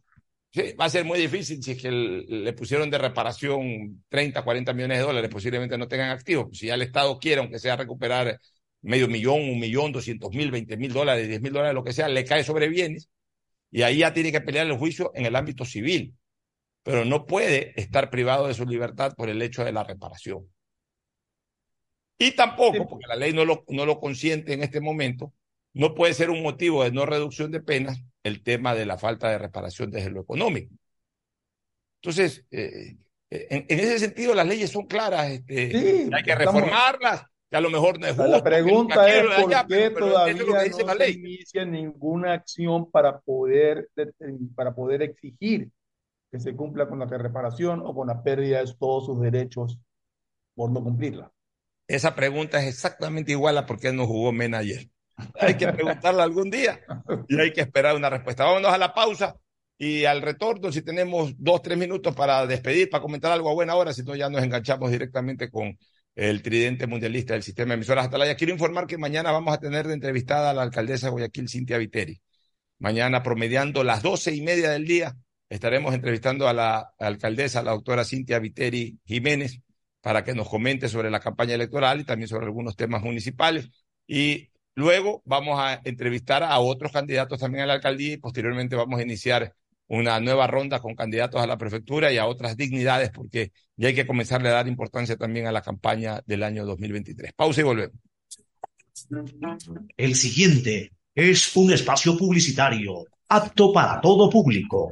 Sí, 0.55 0.71
va 0.79 0.85
a 0.85 0.89
ser 0.89 1.03
muy 1.03 1.19
difícil 1.19 1.61
si 1.61 1.71
es 1.71 1.81
que 1.81 1.91
le 1.91 2.53
pusieron 2.53 2.89
de 2.89 2.97
reparación 2.97 4.05
30, 4.07 4.41
40 4.41 4.71
millones 4.71 4.99
de 4.99 5.03
dólares, 5.03 5.29
posiblemente 5.29 5.77
no 5.77 5.89
tengan 5.89 6.11
activos. 6.11 6.57
Si 6.57 6.67
ya 6.67 6.75
el 6.75 6.81
Estado 6.81 7.19
quiere, 7.19 7.41
aunque 7.41 7.59
sea 7.59 7.75
recuperar 7.75 8.39
medio 8.81 9.09
millón, 9.09 9.41
un 9.41 9.59
millón, 9.59 9.91
doscientos 9.91 10.31
mil, 10.33 10.51
veinte 10.51 10.77
mil 10.77 10.93
dólares, 10.93 11.27
diez 11.27 11.41
mil 11.41 11.51
dólares, 11.51 11.75
lo 11.75 11.83
que 11.83 11.91
sea, 11.91 12.07
le 12.07 12.23
cae 12.23 12.45
sobre 12.45 12.69
bienes 12.69 13.09
y 13.69 13.81
ahí 13.81 13.97
ya 13.97 14.13
tiene 14.13 14.31
que 14.31 14.39
pelear 14.39 14.65
el 14.65 14.77
juicio 14.77 15.11
en 15.13 15.25
el 15.25 15.35
ámbito 15.35 15.65
civil. 15.65 16.15
Pero 16.83 17.03
no 17.03 17.25
puede 17.25 17.73
estar 17.75 18.09
privado 18.09 18.47
de 18.47 18.53
su 18.53 18.65
libertad 18.65 19.13
por 19.17 19.29
el 19.29 19.41
hecho 19.41 19.65
de 19.65 19.73
la 19.73 19.83
reparación. 19.83 20.49
Y 22.17 22.31
tampoco, 22.31 22.87
porque 22.87 23.07
la 23.09 23.17
ley 23.17 23.33
no 23.33 23.43
lo, 23.43 23.65
no 23.67 23.85
lo 23.85 23.99
consiente 23.99 24.53
en 24.53 24.63
este 24.63 24.79
momento, 24.79 25.33
no 25.75 25.93
puede 25.93 26.13
ser 26.13 26.29
un 26.29 26.41
motivo 26.41 26.83
de 26.83 26.91
no 26.91 27.05
reducción 27.05 27.51
de 27.51 27.59
penas 27.59 28.01
el 28.23 28.41
tema 28.41 28.73
de 28.73 28.85
la 28.85 28.97
falta 28.97 29.29
de 29.29 29.37
reparación 29.37 29.91
desde 29.91 30.09
lo 30.09 30.21
económico. 30.21 30.73
Entonces, 32.01 32.45
eh, 32.49 32.95
eh, 33.29 33.47
en, 33.49 33.65
ese 33.67 33.99
sentido 33.99 34.33
las 34.33 34.47
leyes 34.47 34.71
son 34.71 34.87
claras, 34.87 35.29
este, 35.31 36.09
hay 36.13 36.23
que 36.23 36.33
reformarlas, 36.33 37.25
que 37.49 37.57
a 37.57 37.61
lo 37.61 37.69
mejor 37.69 37.99
no 37.99 38.07
es 38.07 38.15
justo. 38.15 38.31
La 38.31 38.43
pregunta 38.43 39.09
es 39.09 39.25
por 39.25 39.67
qué 39.67 39.89
todavía 39.89 40.43
no 40.45 40.95
se 40.97 41.11
inicia 41.11 41.65
ninguna 41.65 42.33
acción 42.33 42.89
para 42.89 43.19
poder, 43.19 43.89
para 44.55 44.73
poder 44.73 45.01
exigir 45.01 45.69
que 46.31 46.39
se 46.39 46.55
cumpla 46.55 46.87
con 46.87 46.99
la 46.99 47.05
reparación 47.05 47.81
o 47.83 47.93
con 47.93 48.07
la 48.07 48.23
pérdida 48.23 48.63
de 48.63 48.73
todos 48.79 49.07
sus 49.07 49.19
derechos 49.19 49.77
por 50.55 50.71
no 50.71 50.81
cumplirla. 50.81 51.31
Esa 51.87 52.15
pregunta 52.15 52.61
es 52.61 52.67
exactamente 52.67 53.33
igual 53.33 53.57
a 53.57 53.65
por 53.65 53.77
qué 53.77 53.91
no 53.91 54.07
jugó 54.07 54.31
Mena 54.31 54.59
ayer. 54.59 54.89
Hay 55.39 55.55
que 55.55 55.67
preguntarla 55.67 56.23
algún 56.23 56.49
día 56.49 56.81
y 57.27 57.39
hay 57.39 57.53
que 57.53 57.61
esperar 57.61 57.95
una 57.95 58.09
respuesta. 58.09 58.43
Vámonos 58.43 58.73
a 58.73 58.77
la 58.77 58.93
pausa 58.93 59.35
y 59.77 60.05
al 60.05 60.21
retorno, 60.21 60.71
si 60.71 60.81
tenemos 60.81 61.33
dos, 61.37 61.61
tres 61.61 61.77
minutos 61.77 62.15
para 62.15 62.45
despedir, 62.47 62.89
para 62.89 63.01
comentar 63.01 63.31
algo 63.31 63.49
a 63.49 63.53
buena 63.53 63.75
hora, 63.75 63.93
si 63.93 64.03
no 64.03 64.15
ya 64.15 64.29
nos 64.29 64.43
enganchamos 64.43 64.91
directamente 64.91 65.49
con 65.49 65.77
el 66.15 66.41
tridente 66.41 66.87
mundialista 66.87 67.33
del 67.33 67.43
sistema 67.43 67.69
de 67.69 67.75
emisoras 67.75 68.07
Atalaya. 68.07 68.35
Quiero 68.35 68.53
informar 68.53 68.87
que 68.87 68.97
mañana 68.97 69.31
vamos 69.31 69.53
a 69.53 69.59
tener 69.59 69.85
de 69.87 69.93
entrevistada 69.93 70.51
a 70.51 70.53
la 70.53 70.63
alcaldesa 70.63 71.07
de 71.07 71.11
Guayaquil, 71.11 71.49
Cintia 71.49 71.77
Viteri. 71.77 72.21
Mañana, 72.79 73.21
promediando 73.21 73.83
las 73.83 74.01
doce 74.01 74.33
y 74.33 74.41
media 74.41 74.71
del 74.71 74.85
día, 74.85 75.15
estaremos 75.49 75.93
entrevistando 75.93 76.47
a 76.47 76.53
la 76.53 76.93
alcaldesa, 76.99 77.63
la 77.63 77.71
doctora 77.71 78.05
Cintia 78.05 78.39
Viteri 78.39 78.97
Jiménez, 79.05 79.59
para 80.01 80.23
que 80.23 80.33
nos 80.33 80.47
comente 80.47 80.87
sobre 80.87 81.11
la 81.11 81.19
campaña 81.19 81.55
electoral 81.55 81.99
y 81.99 82.05
también 82.05 82.29
sobre 82.29 82.45
algunos 82.45 82.75
temas 82.75 83.01
municipales. 83.01 83.69
Y 84.07 84.51
Luego 84.75 85.21
vamos 85.25 85.57
a 85.59 85.81
entrevistar 85.85 86.43
a 86.43 86.59
otros 86.59 86.91
candidatos 86.91 87.39
también 87.39 87.63
a 87.63 87.67
la 87.67 87.73
alcaldía 87.73 88.13
y 88.13 88.17
posteriormente 88.17 88.75
vamos 88.75 88.99
a 88.99 89.03
iniciar 89.03 89.53
una 89.87 90.19
nueva 90.19 90.47
ronda 90.47 90.79
con 90.79 90.95
candidatos 90.95 91.41
a 91.41 91.47
la 91.47 91.57
prefectura 91.57 92.11
y 92.11 92.17
a 92.17 92.25
otras 92.25 92.57
dignidades 92.57 93.11
porque 93.11 93.51
ya 93.77 93.87
hay 93.87 93.95
que 93.95 94.07
comenzarle 94.07 94.49
a 94.49 94.53
dar 94.53 94.67
importancia 94.67 95.15
también 95.15 95.47
a 95.47 95.51
la 95.51 95.61
campaña 95.61 96.21
del 96.25 96.43
año 96.43 96.65
2023. 96.65 97.33
Pausa 97.33 97.61
y 97.61 97.63
volvemos. 97.63 97.95
El 99.95 100.15
siguiente 100.15 100.91
es 101.13 101.55
un 101.55 101.71
espacio 101.71 102.17
publicitario 102.17 103.05
apto 103.29 103.71
para 103.71 104.01
todo 104.01 104.29
público. 104.29 104.91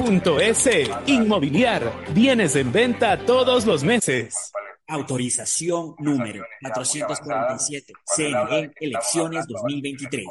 S. 0.00 0.90
Inmobiliar. 1.06 1.92
Bienes 2.14 2.56
en 2.56 2.72
venta 2.72 3.18
todos 3.18 3.66
los 3.66 3.84
meses. 3.84 4.50
Autorización 4.88 5.94
número 5.98 6.42
447. 6.62 7.92
CNE 8.16 8.72
Elecciones 8.80 9.46
2023. 9.46 10.26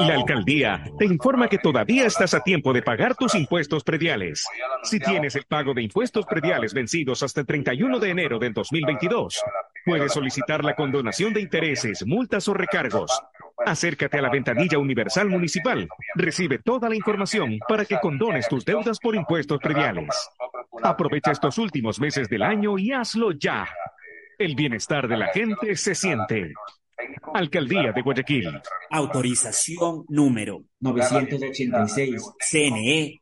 La 0.00 0.14
alcaldía 0.14 0.84
te 0.98 1.04
informa 1.04 1.48
que 1.48 1.58
todavía 1.58 2.06
estás 2.06 2.32
a 2.32 2.40
tiempo 2.40 2.72
de 2.72 2.82
pagar 2.82 3.16
tus 3.16 3.34
impuestos 3.34 3.82
prediales. 3.82 4.46
Si 4.84 5.00
tienes 5.00 5.34
el 5.34 5.44
pago 5.44 5.74
de 5.74 5.82
impuestos 5.82 6.24
prediales 6.24 6.72
vencidos 6.72 7.22
hasta 7.22 7.40
el 7.40 7.46
31 7.46 7.98
de 7.98 8.08
enero 8.10 8.38
del 8.38 8.54
2022, 8.54 9.42
puedes 9.84 10.12
solicitar 10.12 10.64
la 10.64 10.76
condonación 10.76 11.34
de 11.34 11.40
intereses, 11.40 12.06
multas 12.06 12.46
o 12.48 12.54
recargos. 12.54 13.10
Acércate 13.64 14.18
a 14.18 14.22
la 14.22 14.30
ventanilla 14.30 14.78
universal 14.78 15.28
municipal. 15.28 15.88
Recibe 16.14 16.58
toda 16.58 16.88
la 16.88 16.96
información 16.96 17.58
para 17.68 17.84
que 17.84 17.98
condones 18.00 18.48
tus 18.48 18.64
deudas 18.64 18.98
por 18.98 19.14
impuestos 19.14 19.58
prediales. 19.60 20.08
Aprovecha 20.82 21.30
estos 21.30 21.58
últimos 21.58 22.00
meses 22.00 22.28
del 22.28 22.42
año 22.42 22.78
y 22.78 22.92
hazlo 22.92 23.32
ya. 23.32 23.68
El 24.38 24.54
bienestar 24.54 25.06
de 25.06 25.16
la 25.16 25.28
gente 25.28 25.76
se 25.76 25.94
siente. 25.94 26.52
Alcaldía 27.34 27.92
de 27.92 28.02
Guayaquil. 28.02 28.60
Autorización 28.90 30.04
número 30.08 30.64
986. 30.80 32.32
CNE 32.38 33.21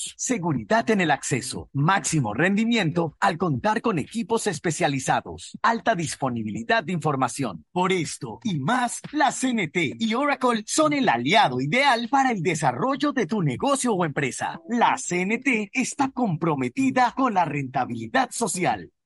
seguridad 0.17 0.89
en 0.89 1.01
el 1.01 1.11
acceso, 1.11 1.69
máximo 1.73 2.33
rendimiento 2.33 3.15
al 3.19 3.37
contar 3.37 3.81
con 3.81 3.99
equipos 3.99 4.47
especializados, 4.47 5.57
alta 5.61 5.95
disponibilidad 5.95 6.83
de 6.83 6.93
información. 6.93 7.65
Por 7.71 7.91
esto 7.91 8.39
y 8.43 8.59
más, 8.59 9.01
la 9.11 9.31
CNT 9.31 9.97
y 9.99 10.13
Oracle 10.13 10.63
son 10.65 10.93
el 10.93 11.09
aliado 11.09 11.61
ideal 11.61 12.07
para 12.09 12.31
el 12.31 12.41
desarrollo 12.41 13.11
de 13.13 13.25
tu 13.25 13.41
negocio 13.41 13.93
o 13.93 14.05
empresa. 14.05 14.59
La 14.67 14.97
CNT 14.97 15.69
está 15.73 16.09
comprometida 16.09 17.13
con 17.15 17.33
la 17.33 17.45
rentabilidad 17.45 18.29
social. 18.31 18.91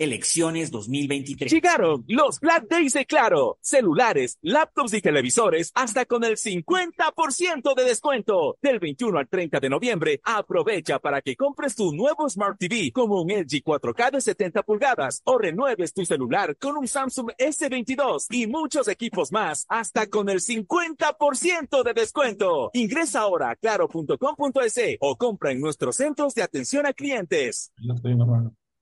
Elecciones 0.00 0.70
2023. 0.70 1.52
Llegaron 1.52 2.06
los 2.08 2.40
Black 2.40 2.66
Days 2.70 2.94
de 2.94 3.04
Claro. 3.04 3.58
Celulares, 3.60 4.38
laptops 4.40 4.94
y 4.94 5.02
televisores 5.02 5.70
hasta 5.74 6.06
con 6.06 6.24
el 6.24 6.38
50% 6.38 7.74
de 7.74 7.84
descuento. 7.84 8.56
Del 8.62 8.78
21 8.78 9.18
al 9.18 9.28
30 9.28 9.60
de 9.60 9.68
noviembre, 9.68 10.20
aprovecha 10.24 11.00
para 11.00 11.20
que 11.20 11.36
compres 11.36 11.76
tu 11.76 11.92
nuevo 11.92 12.30
Smart 12.30 12.58
TV 12.58 12.90
como 12.92 13.20
un 13.20 13.28
LG 13.28 13.62
4K 13.62 14.12
de 14.12 14.20
70 14.22 14.62
pulgadas 14.62 15.20
o 15.26 15.36
renueves 15.36 15.92
tu 15.92 16.06
celular 16.06 16.56
con 16.56 16.78
un 16.78 16.88
Samsung 16.88 17.32
S22 17.38 18.24
y 18.30 18.46
muchos 18.46 18.88
equipos 18.88 19.32
más 19.32 19.66
hasta 19.68 20.06
con 20.08 20.30
el 20.30 20.40
50% 20.40 21.82
de 21.82 21.92
descuento. 21.92 22.70
Ingresa 22.72 23.20
ahora 23.20 23.50
a 23.50 23.56
claro.com.es 23.56 24.80
o 25.00 25.16
compra 25.16 25.52
en 25.52 25.60
nuestros 25.60 25.96
centros 25.96 26.34
de 26.34 26.42
atención 26.42 26.86
a 26.86 26.94
clientes. 26.94 27.70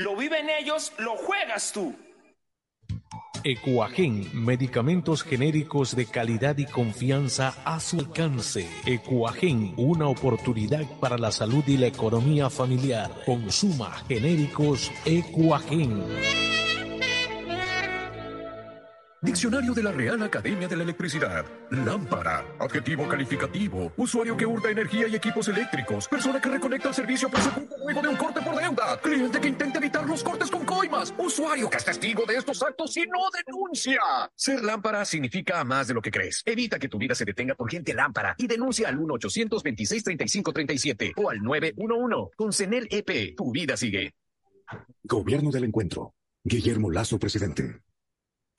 Lo 0.00 0.16
viven 0.16 0.48
ellos, 0.48 0.94
lo 0.96 1.14
juegas 1.14 1.72
tú. 1.74 1.94
Ecuagen, 3.44 4.30
medicamentos 4.32 5.22
genéricos 5.22 5.94
de 5.94 6.06
calidad 6.06 6.56
y 6.56 6.64
confianza 6.64 7.54
a 7.66 7.80
su 7.80 7.98
alcance. 7.98 8.66
Ecuagen, 8.86 9.74
una 9.76 10.08
oportunidad 10.08 10.86
para 11.00 11.18
la 11.18 11.30
salud 11.30 11.64
y 11.66 11.76
la 11.76 11.88
economía 11.88 12.48
familiar. 12.48 13.10
Consuma 13.26 13.90
genéricos 14.08 14.90
Ecuagen. 15.04 16.02
Diccionario 19.22 19.74
de 19.74 19.82
la 19.82 19.92
Real 19.92 20.22
Academia 20.22 20.66
de 20.66 20.76
la 20.76 20.82
Electricidad. 20.82 21.44
Lámpara. 21.70 22.42
Adjetivo 22.58 23.06
calificativo. 23.06 23.92
Usuario 23.98 24.34
que 24.34 24.46
hurta 24.46 24.70
energía 24.70 25.08
y 25.08 25.14
equipos 25.14 25.46
eléctricos. 25.48 26.08
Persona 26.08 26.40
que 26.40 26.48
reconecta 26.48 26.88
el 26.88 26.94
servicio 26.94 27.28
por 27.28 27.38
su 27.42 27.50
luego 27.84 28.00
de 28.00 28.08
un 28.08 28.16
corte 28.16 28.40
por 28.40 28.56
deuda. 28.56 28.98
Cliente 29.02 29.38
que 29.38 29.48
intenta 29.48 29.78
evitar 29.78 30.08
los 30.08 30.24
cortes 30.24 30.50
con 30.50 30.64
coimas. 30.64 31.12
Usuario 31.18 31.68
que 31.68 31.76
es 31.76 31.84
testigo 31.84 32.24
de 32.24 32.36
estos 32.36 32.62
actos 32.62 32.96
y 32.96 33.02
no 33.02 33.18
denuncia. 33.44 34.00
Ser 34.34 34.64
lámpara 34.64 35.04
significa 35.04 35.62
más 35.64 35.88
de 35.88 35.94
lo 35.94 36.00
que 36.00 36.10
crees. 36.10 36.42
Evita 36.46 36.78
que 36.78 36.88
tu 36.88 36.96
vida 36.96 37.14
se 37.14 37.26
detenga 37.26 37.54
por 37.54 37.70
gente 37.70 37.92
lámpara 37.92 38.34
y 38.38 38.46
denuncia 38.46 38.88
al 38.88 38.98
1-826-3537 39.00 41.12
o 41.16 41.28
al 41.28 41.42
911. 41.42 42.30
Con 42.34 42.54
CENEL 42.54 42.88
EP, 42.90 43.36
tu 43.36 43.52
vida 43.52 43.76
sigue. 43.76 44.14
Gobierno 45.02 45.50
del 45.50 45.64
Encuentro. 45.64 46.14
Guillermo 46.42 46.90
Lazo, 46.90 47.18
presidente. 47.18 47.82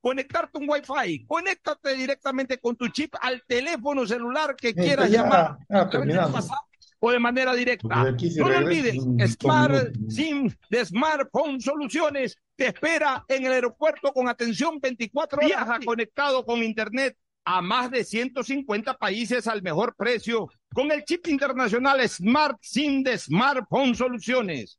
conectarte 0.00 0.58
un 0.58 0.68
Wi-Fi. 0.68 1.24
Conéctate 1.26 1.94
directamente 1.94 2.58
con 2.58 2.76
tu 2.76 2.88
chip 2.88 3.14
al 3.20 3.42
teléfono 3.46 4.06
celular 4.06 4.54
que 4.56 4.74
quieras 4.74 5.10
llamar. 5.10 5.58
o 7.00 7.10
de 7.10 7.18
manera 7.18 7.54
directa. 7.54 7.86
No 7.88 8.48
lo 8.48 8.58
olvides, 8.58 8.96
Smart 9.32 9.94
SIM 10.08 10.50
de 10.70 10.84
Smartphone 10.84 11.60
Soluciones 11.60 12.36
te 12.56 12.66
espera 12.66 13.24
en 13.28 13.46
el 13.46 13.52
aeropuerto 13.52 14.12
con 14.12 14.28
atención 14.28 14.80
24 14.80 15.38
horas. 15.38 15.48
Viaja 15.48 15.78
conectado 15.84 16.44
con 16.44 16.62
Internet 16.62 17.16
a 17.44 17.62
más 17.62 17.90
de 17.90 18.04
150 18.04 18.94
países 18.98 19.46
al 19.46 19.62
mejor 19.62 19.94
precio 19.96 20.48
con 20.74 20.90
el 20.90 21.04
chip 21.04 21.28
internacional 21.28 22.06
Smart 22.08 22.58
SIM 22.60 23.02
de 23.02 23.16
Smartphone 23.16 23.94
Soluciones. 23.94 24.78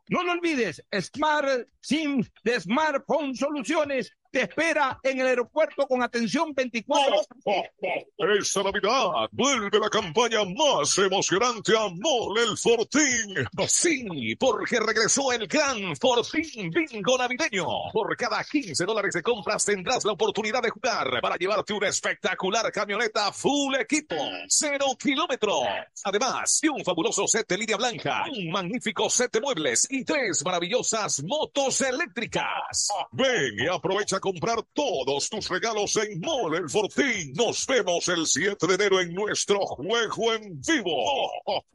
No 0.11 0.23
lo 0.23 0.33
olvides, 0.33 0.83
Smart 0.91 1.69
SIM 1.79 2.21
de 2.43 2.59
Smartphone 2.59 3.33
Soluciones 3.33 4.11
te 4.31 4.43
espera 4.43 4.99
en 5.03 5.19
el 5.19 5.27
aeropuerto 5.27 5.85
con 5.87 6.01
atención 6.01 6.53
24 6.53 7.21
Esta 8.39 8.63
Navidad 8.63 9.29
vuelve 9.31 9.79
la 9.79 9.89
campaña 9.89 10.39
más 10.45 10.97
emocionante 10.97 11.73
a 11.77 11.89
Mole 11.89 12.43
el 12.43 12.57
Fortín. 12.57 13.35
Sí, 13.67 14.35
porque 14.37 14.79
regresó 14.79 15.31
el 15.33 15.47
gran 15.47 15.95
Fortín 15.97 16.71
Bingo 16.71 17.17
Navideño. 17.17 17.65
Por 17.91 18.15
cada 18.15 18.43
15 18.43 18.85
dólares 18.85 19.13
de 19.13 19.21
compras 19.21 19.65
tendrás 19.65 20.05
la 20.05 20.13
oportunidad 20.13 20.61
de 20.61 20.69
jugar 20.69 21.19
para 21.21 21.35
llevarte 21.35 21.73
una 21.73 21.89
espectacular 21.89 22.71
camioneta 22.71 23.33
full 23.33 23.75
equipo, 23.75 24.15
cero 24.47 24.85
kilómetros. 24.97 25.63
Además, 26.05 26.59
de 26.61 26.69
un 26.69 26.83
fabuloso 26.85 27.27
set 27.27 27.47
de 27.49 27.57
línea 27.57 27.75
blanca, 27.75 28.23
un 28.31 28.49
magnífico 28.49 29.09
set 29.09 29.31
de 29.33 29.41
muebles 29.41 29.87
y 29.89 30.05
tres 30.05 30.43
maravillosas 30.45 31.21
motos 31.23 31.81
eléctricas. 31.81 32.89
Ven 33.11 33.59
y 33.59 33.67
aprovecha 33.67 34.20
comprar 34.21 34.63
todos 34.73 35.29
tus 35.29 35.49
regalos 35.49 35.97
en 35.97 36.21
Mole 36.21 36.59
el 36.59 36.69
Fortín. 36.69 37.33
Nos 37.33 37.65
vemos 37.67 38.07
el 38.07 38.25
7 38.25 38.67
de 38.67 38.75
enero 38.75 39.01
en 39.01 39.13
nuestro 39.13 39.59
juego 39.65 40.33
en 40.33 40.61
vivo. 40.61 41.29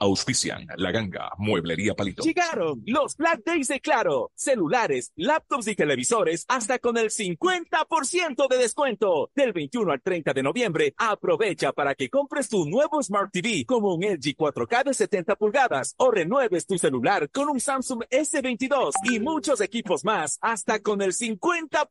Auspician 0.00 0.66
La 0.76 0.90
Ganga, 0.90 1.30
Mueblería 1.38 1.94
Palito. 1.94 2.22
Llegaron 2.22 2.82
los 2.84 3.16
Black 3.16 3.42
Days 3.46 3.68
de 3.68 3.80
Claro. 3.80 4.32
Celulares, 4.34 5.12
laptops 5.16 5.68
y 5.68 5.76
televisores 5.76 6.44
hasta 6.48 6.78
con 6.78 6.98
el 6.98 7.10
50% 7.10 8.48
de 8.48 8.58
descuento. 8.58 9.30
Del 9.34 9.52
21 9.52 9.92
al 9.92 10.02
30 10.02 10.32
de 10.34 10.42
noviembre, 10.42 10.94
aprovecha 10.98 11.72
para 11.72 11.94
que 11.94 12.10
compres 12.10 12.48
tu 12.48 12.66
nuevo 12.66 13.02
Smart 13.02 13.30
TV 13.32 13.64
como 13.64 13.94
un 13.94 14.02
LG 14.02 14.36
4K 14.36 14.84
de 14.84 14.94
70 14.94 15.36
pulgadas 15.36 15.94
o 15.98 16.10
renueves 16.10 16.66
tu 16.66 16.76
celular 16.76 17.30
con 17.30 17.48
un 17.48 17.60
Samsung 17.60 18.02
S22 18.10 18.90
y 19.04 19.20
muchos 19.20 19.60
equipos 19.60 20.04
más 20.04 20.38
hasta 20.42 20.80
con 20.80 21.00
el 21.00 21.12
50% 21.12 21.83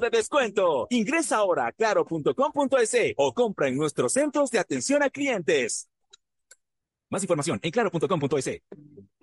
de 0.00 0.10
descuento. 0.10 0.86
Ingresa 0.90 1.36
ahora 1.36 1.66
a 1.66 1.72
claro.com.es 1.72 2.96
o 3.16 3.32
compra 3.32 3.68
en 3.68 3.76
nuestros 3.76 4.12
centros 4.12 4.50
de 4.50 4.58
atención 4.58 5.02
a 5.02 5.10
clientes. 5.10 5.88
Más 7.10 7.22
información 7.22 7.58
en 7.62 7.70
claro.com.es. 7.70 8.62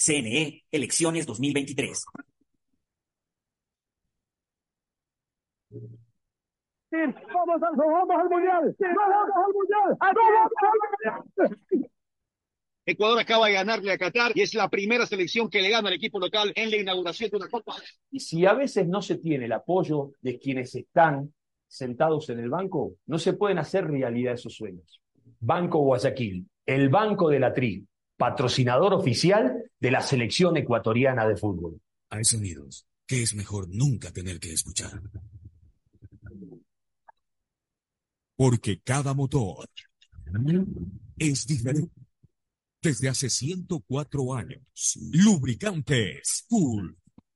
CNE, 0.00 0.64
elecciones 0.72 1.26
2023. 1.26 2.04
¡Vamos 6.90 7.62
al, 7.62 7.76
vamos 7.76 8.16
al 8.16 8.28
mundial! 8.30 8.76
¡Vamos 8.78 9.30
al 9.36 9.52
mundial! 9.52 9.98
¡Vamos 10.00 10.16
al 10.56 11.20
mundial! 11.36 11.60
Ecuador 12.86 13.20
acaba 13.20 13.48
de 13.48 13.52
ganarle 13.52 13.92
a 13.92 13.98
Qatar 13.98 14.32
y 14.34 14.40
es 14.40 14.54
la 14.54 14.70
primera 14.70 15.04
selección 15.04 15.50
que 15.50 15.60
le 15.60 15.68
gana 15.68 15.88
al 15.88 15.94
equipo 15.94 16.18
local 16.18 16.50
en 16.56 16.70
la 16.70 16.78
inauguración 16.78 17.28
de 17.28 17.36
una 17.36 17.48
Copa. 17.48 17.76
Y 18.10 18.20
si 18.20 18.46
a 18.46 18.54
veces 18.54 18.88
no 18.88 19.02
se 19.02 19.18
tiene 19.18 19.44
el 19.44 19.52
apoyo 19.52 20.12
de 20.22 20.38
quienes 20.38 20.74
están 20.74 21.34
sentados 21.68 22.30
en 22.30 22.40
el 22.40 22.48
banco, 22.48 22.94
no 23.04 23.18
se 23.18 23.34
pueden 23.34 23.58
hacer 23.58 23.86
realidad 23.86 24.32
esos 24.32 24.54
sueños. 24.54 25.02
Banco 25.40 25.78
Guayaquil, 25.80 26.48
el 26.64 26.88
banco 26.88 27.28
de 27.28 27.38
la 27.38 27.52
TRI, 27.52 27.86
patrocinador 28.20 28.92
oficial 28.92 29.64
de 29.80 29.90
la 29.90 30.02
selección 30.02 30.54
ecuatoriana 30.58 31.26
de 31.26 31.36
fútbol. 31.38 31.80
Hay 32.10 32.22
sonidos 32.22 32.86
que 33.06 33.22
es 33.22 33.34
mejor 33.34 33.66
nunca 33.70 34.12
tener 34.12 34.38
que 34.38 34.52
escuchar. 34.52 35.00
Porque 38.36 38.82
cada 38.82 39.14
motor 39.14 39.66
es 41.16 41.46
diferente. 41.46 41.92
Desde 42.82 43.08
hace 43.08 43.30
104 43.30 44.34
años, 44.34 44.98
Lubricantes 45.12 46.44
Cool 46.48 46.99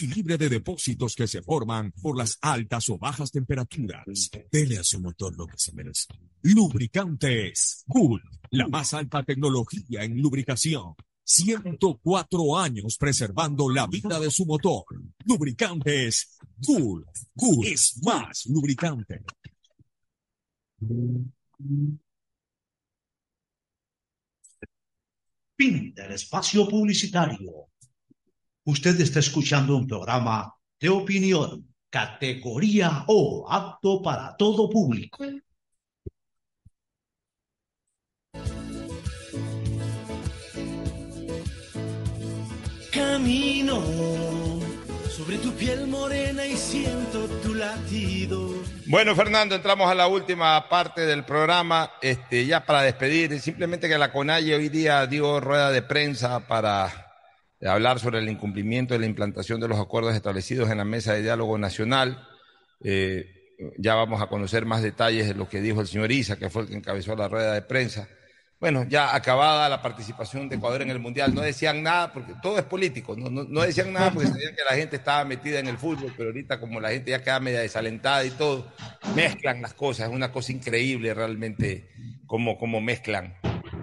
y 0.00 0.06
libre 0.06 0.36
de 0.36 0.48
depósitos 0.48 1.14
que 1.14 1.26
se 1.26 1.42
forman 1.42 1.92
por 2.02 2.16
las 2.16 2.38
altas 2.40 2.88
o 2.90 2.98
bajas 2.98 3.30
temperaturas. 3.30 4.30
Dele 4.50 4.78
a 4.78 4.84
su 4.84 5.00
motor 5.00 5.36
lo 5.36 5.46
que 5.46 5.58
se 5.58 5.72
merece. 5.72 6.06
Lubricantes 6.42 7.84
Cool, 7.88 8.22
la 8.50 8.68
más 8.68 8.94
alta 8.94 9.22
tecnología 9.22 10.04
en 10.04 10.20
lubricación. 10.20 10.94
104 11.24 12.58
años 12.58 12.96
preservando 12.98 13.68
la 13.70 13.86
vida 13.86 14.18
de 14.18 14.30
su 14.30 14.46
motor. 14.46 14.84
Lubricantes 15.24 16.38
Cool. 16.64 17.06
Cool 17.36 17.66
es 17.66 18.00
más 18.02 18.46
lubricante. 18.46 19.22
Fin 25.56 25.94
del 25.94 26.12
espacio 26.12 26.68
publicitario. 26.68 27.69
Usted 28.70 29.00
está 29.00 29.18
escuchando 29.18 29.76
un 29.76 29.88
programa 29.88 30.54
de 30.80 30.88
opinión, 30.88 31.74
categoría 31.90 33.02
O, 33.08 33.44
apto 33.50 34.00
para 34.00 34.36
todo 34.36 34.70
público. 34.70 35.18
Camino 42.92 43.82
sobre 45.08 45.38
tu 45.38 45.50
piel 45.54 45.88
morena 45.88 46.46
y 46.46 46.56
siento 46.56 47.26
tu 47.42 47.54
latido. 47.54 48.54
Bueno, 48.86 49.16
Fernando, 49.16 49.56
entramos 49.56 49.90
a 49.90 49.96
la 49.96 50.06
última 50.06 50.68
parte 50.68 51.06
del 51.06 51.24
programa. 51.24 51.90
Este, 52.00 52.46
ya 52.46 52.64
para 52.64 52.82
despedir, 52.82 53.40
simplemente 53.40 53.88
que 53.88 53.98
la 53.98 54.12
CONAIE 54.12 54.54
hoy 54.54 54.68
día 54.68 55.04
dio 55.08 55.40
rueda 55.40 55.72
de 55.72 55.82
prensa 55.82 56.46
para 56.46 57.09
hablar 57.68 58.00
sobre 58.00 58.18
el 58.18 58.28
incumplimiento 58.28 58.94
de 58.94 59.00
la 59.00 59.06
implantación 59.06 59.60
de 59.60 59.68
los 59.68 59.78
acuerdos 59.78 60.14
establecidos 60.14 60.70
en 60.70 60.78
la 60.78 60.84
mesa 60.84 61.12
de 61.12 61.22
diálogo 61.22 61.58
nacional. 61.58 62.26
Eh, 62.82 63.26
ya 63.78 63.94
vamos 63.94 64.22
a 64.22 64.28
conocer 64.28 64.64
más 64.64 64.82
detalles 64.82 65.28
de 65.28 65.34
lo 65.34 65.48
que 65.48 65.60
dijo 65.60 65.80
el 65.80 65.86
señor 65.86 66.10
Isa, 66.10 66.38
que 66.38 66.48
fue 66.48 66.62
el 66.62 66.68
que 66.68 66.76
encabezó 66.76 67.14
la 67.14 67.28
rueda 67.28 67.52
de 67.52 67.62
prensa. 67.62 68.08
Bueno, 68.60 68.84
ya 68.86 69.14
acabada 69.14 69.70
la 69.70 69.80
participación 69.80 70.50
de 70.50 70.56
Ecuador 70.56 70.82
en 70.82 70.90
el 70.90 70.98
Mundial, 70.98 71.34
no 71.34 71.40
decían 71.40 71.82
nada, 71.82 72.12
porque 72.12 72.34
todo 72.42 72.58
es 72.58 72.64
político, 72.64 73.16
no 73.16 73.62
decían 73.62 73.90
nada 73.90 74.10
porque 74.12 74.28
sabían 74.28 74.54
que 74.54 74.64
la 74.68 74.76
gente 74.76 74.96
estaba 74.96 75.24
metida 75.24 75.60
en 75.60 75.66
el 75.66 75.78
fútbol, 75.78 76.12
pero 76.14 76.28
ahorita 76.28 76.60
como 76.60 76.78
la 76.78 76.90
gente 76.90 77.10
ya 77.10 77.22
queda 77.22 77.40
media 77.40 77.60
desalentada 77.60 78.22
y 78.22 78.30
todo, 78.30 78.70
mezclan 79.14 79.62
las 79.62 79.72
cosas, 79.72 80.10
es 80.10 80.14
una 80.14 80.30
cosa 80.30 80.52
increíble 80.52 81.14
realmente 81.14 81.88
cómo, 82.26 82.58
cómo 82.58 82.82
mezclan, 82.82 83.34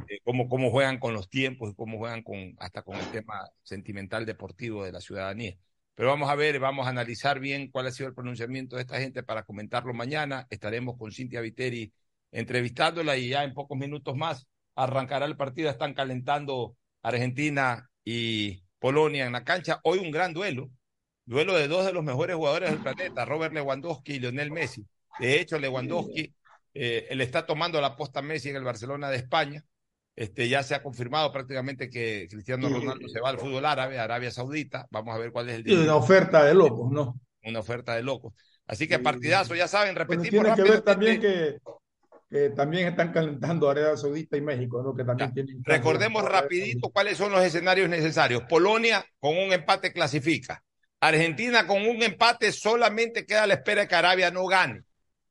eh, 0.10 0.20
cómo, 0.24 0.72
juegan 0.72 1.00
con 1.00 1.13
los 1.13 1.30
tiempos 1.30 1.72
y 1.72 1.76
cómo 1.76 1.98
juegan 1.98 2.24
con, 2.24 2.56
hasta 2.60 2.82
con 2.82 2.98
el 2.98 3.06
tema 3.12 3.50
sentimental 3.63 4.26
deportivo 4.26 4.84
de 4.84 4.91
la 4.91 5.02
ciudadanía. 5.02 5.56
Pero 5.96 6.10
vamos 6.10 6.30
a 6.30 6.36
ver, 6.36 6.60
vamos 6.60 6.86
a 6.86 6.89
analizar 6.89 7.39
bien 7.39 7.72
cuál 7.72 7.88
ha 7.88 7.91
sido 7.91 8.10
el 8.10 8.15
pronunciamiento 8.15 8.76
de 8.76 8.84
esta 8.84 9.00
gente 9.00 9.24
para 9.24 9.43
comentarlo 9.43 9.93
mañana. 9.93 10.46
Estaremos 10.50 10.98
con 10.98 11.12
Cintia 11.12 11.41
Viteri 11.41 11.91
entrevistándola 12.32 13.17
y 13.17 13.30
ya 13.30 13.43
en 13.43 13.54
pocos 13.54 13.78
minutos 13.78 14.15
más 14.15 14.48
arrancará 14.76 15.26
el 15.26 15.36
partido. 15.36 15.70
Están 15.70 15.93
calentando 15.93 16.78
Argentina 17.02 17.89
y 18.06 18.63
Polonia 18.80 19.26
en 19.26 19.34
la 19.34 19.43
cancha. 19.43 19.80
Hoy 19.84 20.00
un 20.00 20.12
gran 20.12 20.34
duelo, 20.34 20.70
duelo 21.26 21.56
de 21.56 21.67
dos 21.67 21.86
de 21.86 21.93
los 21.93 22.04
mejores 22.04 22.36
jugadores 22.36 22.70
del 22.70 22.80
planeta, 22.80 23.26
Robert 23.26 23.54
Lewandowski 23.54 24.13
y 24.13 24.20
Lionel 24.20 24.52
Messi. 24.52 24.86
De 25.20 25.39
hecho, 25.39 25.58
Lewandowski 25.58 26.34
eh, 26.74 27.08
le 27.12 27.24
está 27.24 27.46
tomando 27.46 27.82
la 27.82 27.96
posta 27.96 28.22
Messi 28.22 28.50
en 28.50 28.56
el 28.58 28.63
Barcelona 28.63 29.10
de 29.10 29.17
España. 29.17 29.63
Este, 30.17 30.49
ya 30.49 30.63
se 30.63 30.73
ha 30.73 30.82
confirmado 30.82 31.32
prácticamente 31.32 31.91
que 31.91 32.27
Cristiano 32.27 32.67
Ronaldo 32.67 33.08
se 33.08 33.19
va 33.19 33.30
al 33.30 33.38
fútbol 33.38 33.63
árabe, 33.63 33.99
Arabia 33.99 34.32
Saudita. 34.32 34.88
Vamos 34.89 35.13
a 35.13 35.19
ver 35.19 35.32
cuál 35.32 35.47
es 35.47 35.58
el 35.58 35.63
día. 35.63 35.80
Una 35.80 35.95
oferta 35.95 36.43
de 36.43 36.56
locos, 36.56 36.91
¿no? 36.91 37.19
Una 37.43 37.60
oferta 37.60 37.95
de 37.95 38.01
locos. 38.01 38.34
Así 38.65 38.88
que 38.88 38.97
partidazo, 38.97 39.53
ya 39.53 39.67
saben, 39.67 39.95
repetimos. 39.95 40.41
Bueno, 40.41 40.56
tiene 40.56 40.69
que 40.69 40.71
ver 40.71 40.82
también 40.82 41.21
que, 41.21 41.58
que, 42.32 42.49
también 42.49 42.88
están 42.88 43.13
calentando 43.13 43.69
Arabia 43.69 43.95
Saudita 43.95 44.36
y 44.36 44.41
México, 44.41 44.82
¿no? 44.82 44.95
Que 44.95 45.03
también 45.03 45.36
tienen 45.36 45.63
Recordemos 45.63 46.25
rapidito 46.25 46.89
cuáles 46.89 47.15
son 47.15 47.32
los 47.32 47.43
escenarios 47.43 47.88
necesarios. 47.88 48.41
Polonia 48.49 49.06
con 49.19 49.38
un 49.38 49.53
empate 49.53 49.93
clasifica. 49.93 50.63
Argentina 50.99 51.67
con 51.67 51.84
un 51.86 52.01
empate 52.01 52.51
solamente 52.51 53.23
queda 53.23 53.43
a 53.43 53.47
la 53.47 53.53
espera 53.53 53.82
de 53.82 53.88
que 53.88 53.95
Arabia 53.95 54.32
no 54.32 54.47
gane. 54.47 54.82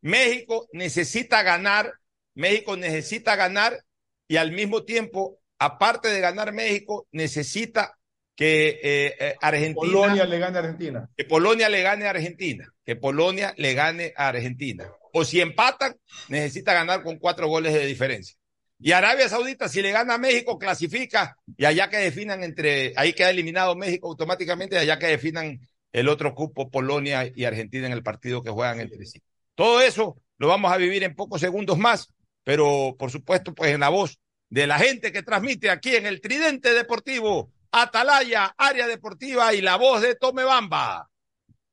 México 0.01 0.68
necesita 0.72 1.42
ganar, 1.42 1.92
México 2.35 2.77
necesita 2.77 3.35
ganar 3.35 3.83
y 4.29 4.37
al 4.37 4.53
mismo 4.53 4.85
tiempo, 4.85 5.39
aparte 5.59 6.09
de 6.09 6.21
ganar 6.21 6.53
México, 6.53 7.07
necesita 7.12 7.97
que 8.35 8.81
eh, 8.83 9.17
eh, 9.19 9.35
Argentina. 9.41 9.81
Polonia 9.81 10.27
le 10.27 10.39
gane 10.39 10.57
a 10.57 10.61
Argentina. 10.61 11.11
Que 11.17 11.25
Polonia 11.25 11.69
le 11.69 11.83
gane 11.83 12.07
a 12.07 12.11
Argentina. 12.11 12.73
Que 12.85 12.97
Polonia 12.97 13.55
le 13.57 13.75
gane 13.75 14.12
a 14.17 14.29
Argentina. 14.29 14.91
O 15.12 15.25
si 15.25 15.41
empatan, 15.41 15.97
necesita 16.29 16.75
ganar 16.75 17.03
con 17.03 17.19
cuatro 17.19 17.49
goles 17.49 17.73
de 17.73 17.87
diferencia. 17.87 18.37
Y 18.79 18.93
Arabia 18.93 19.29
Saudita, 19.29 19.69
si 19.69 19.81
le 19.81 19.91
gana 19.91 20.15
a 20.15 20.19
México, 20.19 20.59
clasifica 20.59 21.39
y 21.57 21.65
allá 21.65 21.89
que 21.89 21.97
definan 21.97 22.45
entre, 22.45 22.93
ahí 22.97 23.15
queda 23.15 23.31
eliminado 23.31 23.75
México 23.75 24.09
automáticamente, 24.09 24.77
allá 24.77 24.99
que 24.99 25.07
definan 25.07 25.61
el 25.93 26.09
otro 26.11 26.35
cupo, 26.35 26.71
Polonia 26.71 27.33
y 27.35 27.45
Argentina 27.45 27.87
en 27.87 27.95
el 27.95 28.03
partido 28.03 28.43
que 28.43 28.51
juegan 28.51 28.81
entre 28.81 29.07
sí. 29.07 29.23
Todo 29.55 29.81
eso 29.81 30.21
lo 30.37 30.49
vamos 30.49 30.71
a 30.71 30.77
vivir 30.77 31.03
en 31.05 31.15
pocos 31.15 31.41
segundos 31.41 31.79
más, 31.79 32.12
pero 32.47 32.95
por 32.97 33.11
supuesto, 33.11 33.53
pues 33.53 33.75
en 33.75 33.81
la 33.81 33.89
voz 33.89 34.21
de 34.49 34.69
la 34.69 34.79
gente 34.79 35.11
que 35.11 35.25
transmite 35.25 35.69
aquí 35.69 35.97
en 35.97 36.07
el 36.07 36.21
Tridente 36.21 36.75
Deportivo, 36.75 37.51
Atalaya, 37.73 38.55
Área 38.57 38.87
Deportiva 38.87 39.53
y 39.53 39.61
la 39.61 39.75
voz 39.75 40.01
de 40.01 40.15
Tome 40.15 40.45
Bamba. 40.45 41.11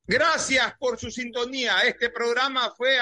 Gracias 0.08 0.74
por 0.80 0.98
su 0.98 1.12
sintonía. 1.12 1.82
Este 1.82 2.10
programa 2.10 2.74
fue 2.76 3.00